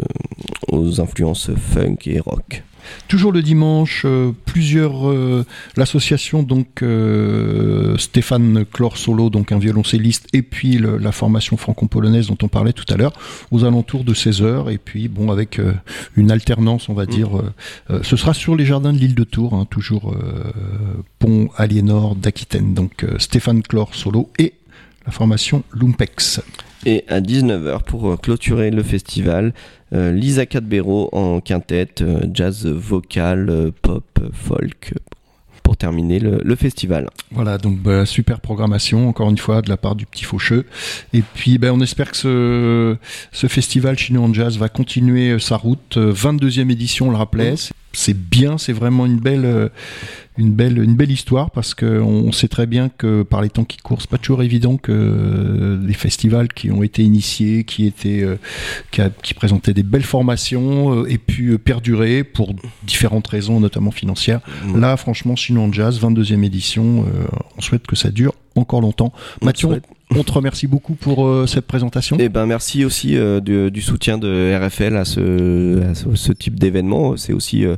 aux 0.69 1.01
influences 1.01 1.51
funk 1.55 1.97
et 2.07 2.19
rock. 2.19 2.63
Toujours 3.09 3.33
le 3.33 3.43
dimanche, 3.43 4.03
euh, 4.05 4.33
plusieurs 4.47 5.09
euh, 5.09 5.45
l'association 5.77 6.43
donc 6.43 6.83
euh, 6.83 7.97
Stéphane 7.99 8.65
Clor 8.65 8.97
solo 8.97 9.31
donc 9.31 9.53
un 9.53 9.59
violoncelliste 9.59 10.27
et 10.33 10.43
puis 10.43 10.79
le- 10.79 10.97
la 10.99 11.13
formation 11.13 11.57
franco-polonaise 11.57 12.27
dont 12.29 12.39
on 12.43 12.49
parlait 12.49 12.73
tout 12.73 12.85
à 12.93 12.97
l'heure 12.97 13.13
aux 13.51 13.65
alentours 13.65 14.05
de 14.05 14.15
16 14.15 14.43
heures. 14.43 14.71
Et 14.71 14.79
puis 14.79 15.09
bon 15.09 15.31
avec 15.31 15.61
une 16.17 16.31
alternance 16.31 16.89
on 16.89 16.95
va 16.95 17.07
dire 17.07 17.37
euh, 17.39 17.53
euh, 17.91 18.01
ce 18.03 18.17
sera 18.17 18.35
sur 18.35 18.57
les 18.57 18.65
jardins 18.67 18.93
de 18.93 18.99
l'île 18.99 19.15
de 19.15 19.25
Tours 19.25 19.55
hein, 19.55 19.67
toujours 19.71 20.15
pont 21.19 21.49
Aliénor 21.57 22.17
d'Aquitaine. 22.17 22.75
Donc 22.75 23.05
Stéphane 23.19 23.63
Clor 23.63 23.95
solo 23.95 24.31
et 24.39 24.55
la 25.07 25.13
formation 25.13 25.63
Lumpex. 25.73 26.41
Et 26.85 27.05
à 27.09 27.21
19h, 27.21 27.83
pour 27.85 28.11
euh, 28.11 28.17
clôturer 28.17 28.71
le 28.71 28.83
festival, 28.83 29.55
euh, 29.93 30.11
Lisa 30.13 30.47
Cadbero 30.47 31.09
en 31.13 31.41
quintette, 31.41 32.03
euh, 32.03 32.21
jazz 32.35 32.67
vocal, 32.67 33.71
pop, 33.83 34.05
folk, 34.33 34.95
pour 35.63 35.77
terminer 35.77 36.19
le, 36.19 36.41
le 36.43 36.57
festival. 36.57 37.09
Voilà, 37.31 37.57
donc 37.59 37.79
bah, 37.79 38.05
super 38.05 38.41
programmation, 38.41 39.09
encore 39.09 39.31
une 39.31 39.39
fois, 39.39 39.63
de 39.63 39.69
la 39.69 39.77
part 39.77 39.95
du 39.95 40.07
Petit 40.07 40.25
Faucheux. 40.25 40.67
Et 41.13 41.23
puis, 41.35 41.59
ben, 41.59 41.71
on 41.73 41.81
espère 41.81 42.11
que 42.11 42.17
ce, 42.17 42.97
ce 43.31 43.47
festival 43.47 43.97
chinois 43.97 44.25
en 44.27 44.35
jazz 44.35 44.59
va 44.59 44.69
continuer 44.69 45.39
sa 45.39 45.57
route. 45.57 45.97
Euh, 45.99 46.13
22e 46.13 46.69
édition, 46.71 47.09
on 47.09 47.11
le 47.11 47.17
rappelait. 47.17 47.57
C'est- 47.57 47.73
C'est 47.93 48.17
bien, 48.17 48.59
c'est 48.59 48.73
vraiment 48.73 49.05
une 49.07 49.19
belle, 49.19 49.45
euh, 49.45 49.69
une 50.39 50.53
belle, 50.53 50.79
une 50.83 50.95
belle 50.97 51.11
histoire 51.11 51.51
parce 51.51 51.75
que 51.75 52.01
on 52.01 52.33
sait 52.33 52.49
très 52.49 52.67
bien 52.67 52.89
que 52.89 53.23
par 53.23 53.43
les 53.43 53.51
temps 53.51 53.65
qui 53.65 53.77
courent, 53.77 54.01
c'est 54.01 54.09
pas 54.11 54.17
toujours 54.19 54.43
évident 54.43 54.79
que 54.79 54.93
euh, 54.93 55.87
les 55.87 55.93
festivals 55.93 56.49
qui 56.49 56.71
ont 56.71 56.83
été 56.83 57.03
initiés, 57.03 57.65
qui 57.65 57.87
étaient, 57.87 58.23
euh, 58.23 58.37
qui, 58.91 59.03
a- 59.03 59.11
qui 59.11 59.35
présentaient 59.35 59.75
des 59.75 59.83
belles 59.83 60.03
formations, 60.05 61.05
aient 61.07 61.19
pu 61.19 61.59
perdurer 61.59 62.25
pour 62.25 62.55
différentes 62.83 63.27
raisons, 63.27 63.61
notamment 63.61 63.91
financières. 63.91 64.41
Là, 64.75 64.97
franchement, 64.97 65.37
Chinois 65.37 65.65
en 65.65 65.73
Jazz, 65.73 66.01
22e 66.01 66.43
édition, 66.45 67.05
on 67.59 67.61
souhaite 67.61 67.87
que 67.87 67.97
ça 67.97 68.11
dure 68.11 68.33
encore 68.57 68.81
longtemps. 68.81 69.13
On 69.41 69.47
Mathieu, 69.47 69.69
souhaite- 69.69 69.85
On 70.17 70.23
te 70.25 70.33
remercie 70.33 70.67
beaucoup 70.67 70.95
pour 70.95 71.27
euh, 71.27 71.47
cette 71.47 71.67
présentation. 71.67 72.19
Et 72.19 72.29
ben 72.29 72.47
merci 72.47 72.85
aussi 72.85 73.17
euh, 73.17 73.41
du, 73.41 73.71
du 73.71 73.81
soutien 73.81 74.19
de 74.19 74.55
RFL 74.57 74.97
à 74.97 75.05
ce, 75.05 75.83
à 75.91 75.95
ce, 75.95 76.15
ce 76.15 76.33
type 76.33 76.59
d'événement. 76.59 77.17
C'est 77.17 77.33
aussi 77.33 77.65
euh, 77.65 77.77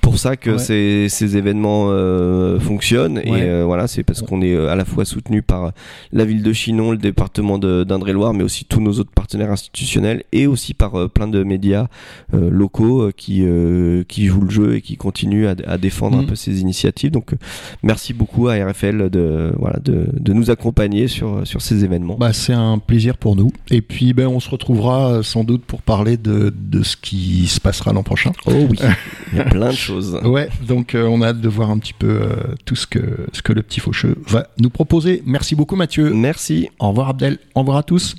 pour 0.00 0.18
ça 0.18 0.36
que 0.36 0.50
Ouais. 0.50 0.58
ces, 0.58 1.06
ces 1.08 1.36
événements 1.36 1.86
euh, 1.90 2.58
fonctionnent. 2.58 3.18
Ouais. 3.18 3.24
Et 3.26 3.42
euh, 3.42 3.64
voilà, 3.64 3.86
c'est 3.86 4.02
parce 4.02 4.22
qu'on 4.22 4.42
est 4.42 4.54
euh, 4.54 4.68
à 4.70 4.74
la 4.76 4.84
fois 4.84 5.04
soutenu 5.04 5.42
par 5.42 5.72
la 6.12 6.24
ville 6.24 6.42
de 6.42 6.52
Chinon, 6.52 6.90
le 6.92 6.96
département 6.98 7.58
d'Indre-et-Loire, 7.58 8.32
mais 8.34 8.42
aussi 8.44 8.64
tous 8.64 8.80
nos 8.80 8.92
autres 8.92 9.10
partenaires 9.12 9.50
institutionnels 9.52 10.24
et 10.32 10.46
aussi 10.46 10.74
par 10.74 11.08
plein 11.10 11.28
de 11.28 11.42
médias 11.44 11.86
euh, 12.34 12.48
locaux 12.50 13.10
qui, 13.16 13.42
euh, 13.44 14.02
qui 14.08 14.26
jouent 14.26 14.42
le 14.44 14.50
jeu 14.50 14.74
et 14.76 14.80
qui 14.80 14.96
continuent 14.96 15.46
à, 15.46 15.54
à 15.66 15.78
défendre 15.78 16.18
un 16.18 16.22
Mhm. 16.22 16.26
peu 16.28 16.34
ces 16.34 16.60
initiatives. 16.60 17.10
Donc 17.10 17.32
merci 17.82 18.12
beaucoup 18.14 18.48
à 18.48 18.54
RFL 18.54 19.10
de, 19.10 19.52
voilà, 19.58 19.78
de, 19.84 20.06
de 20.18 20.32
nous 20.32 20.50
accompagner 20.50 21.08
sur, 21.08 21.46
sur 21.46 21.60
ces 21.60 21.75
événements. 21.84 22.16
Bah, 22.16 22.32
c'est 22.32 22.52
un 22.52 22.78
plaisir 22.78 23.16
pour 23.16 23.36
nous. 23.36 23.50
Et 23.70 23.82
puis, 23.82 24.12
ben, 24.12 24.26
on 24.26 24.40
se 24.40 24.48
retrouvera 24.48 25.12
euh, 25.12 25.22
sans 25.22 25.44
doute 25.44 25.64
pour 25.64 25.82
parler 25.82 26.16
de, 26.16 26.52
de 26.56 26.82
ce 26.82 26.96
qui 26.96 27.46
se 27.46 27.60
passera 27.60 27.92
l'an 27.92 28.02
prochain. 28.02 28.32
Oh 28.46 28.52
oui, 28.52 28.78
il 29.32 29.38
y 29.38 29.40
a 29.40 29.44
plein 29.44 29.70
de 29.70 29.76
choses. 29.76 30.18
Ouais, 30.24 30.48
donc 30.66 30.94
euh, 30.94 31.06
on 31.06 31.22
a 31.22 31.28
hâte 31.28 31.40
de 31.40 31.48
voir 31.48 31.70
un 31.70 31.78
petit 31.78 31.94
peu 31.94 32.20
euh, 32.22 32.36
tout 32.64 32.76
ce 32.76 32.86
que, 32.86 33.26
ce 33.32 33.42
que 33.42 33.52
le 33.52 33.62
petit 33.62 33.80
faucheux 33.80 34.16
va 34.26 34.48
nous 34.58 34.70
proposer. 34.70 35.22
Merci 35.26 35.54
beaucoup 35.54 35.76
Mathieu. 35.76 36.12
Merci. 36.12 36.68
Au 36.78 36.88
revoir 36.88 37.10
Abdel. 37.10 37.38
Au 37.54 37.60
revoir 37.60 37.78
à 37.78 37.82
tous. 37.82 38.16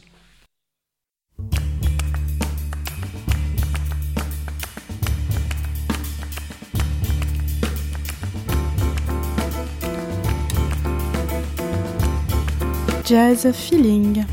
Jazz 13.07 13.49
Feeling. 13.53 14.25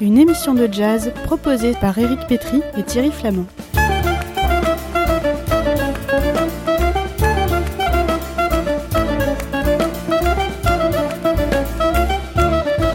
Une 0.00 0.16
émission 0.16 0.54
de 0.54 0.68
jazz 0.70 1.12
proposée 1.24 1.72
par 1.80 1.98
Eric 1.98 2.20
Petry 2.28 2.62
et 2.76 2.84
Thierry 2.84 3.10
Flamand. 3.10 3.46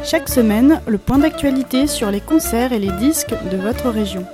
Chaque 0.05 0.29
semaine, 0.29 0.79
le 0.87 0.97
point 0.97 1.17
d'actualité 1.17 1.87
sur 1.87 2.09
les 2.09 2.21
concerts 2.21 2.71
et 2.71 2.79
les 2.79 2.91
disques 2.93 3.35
de 3.51 3.57
votre 3.57 3.89
région. 3.89 4.25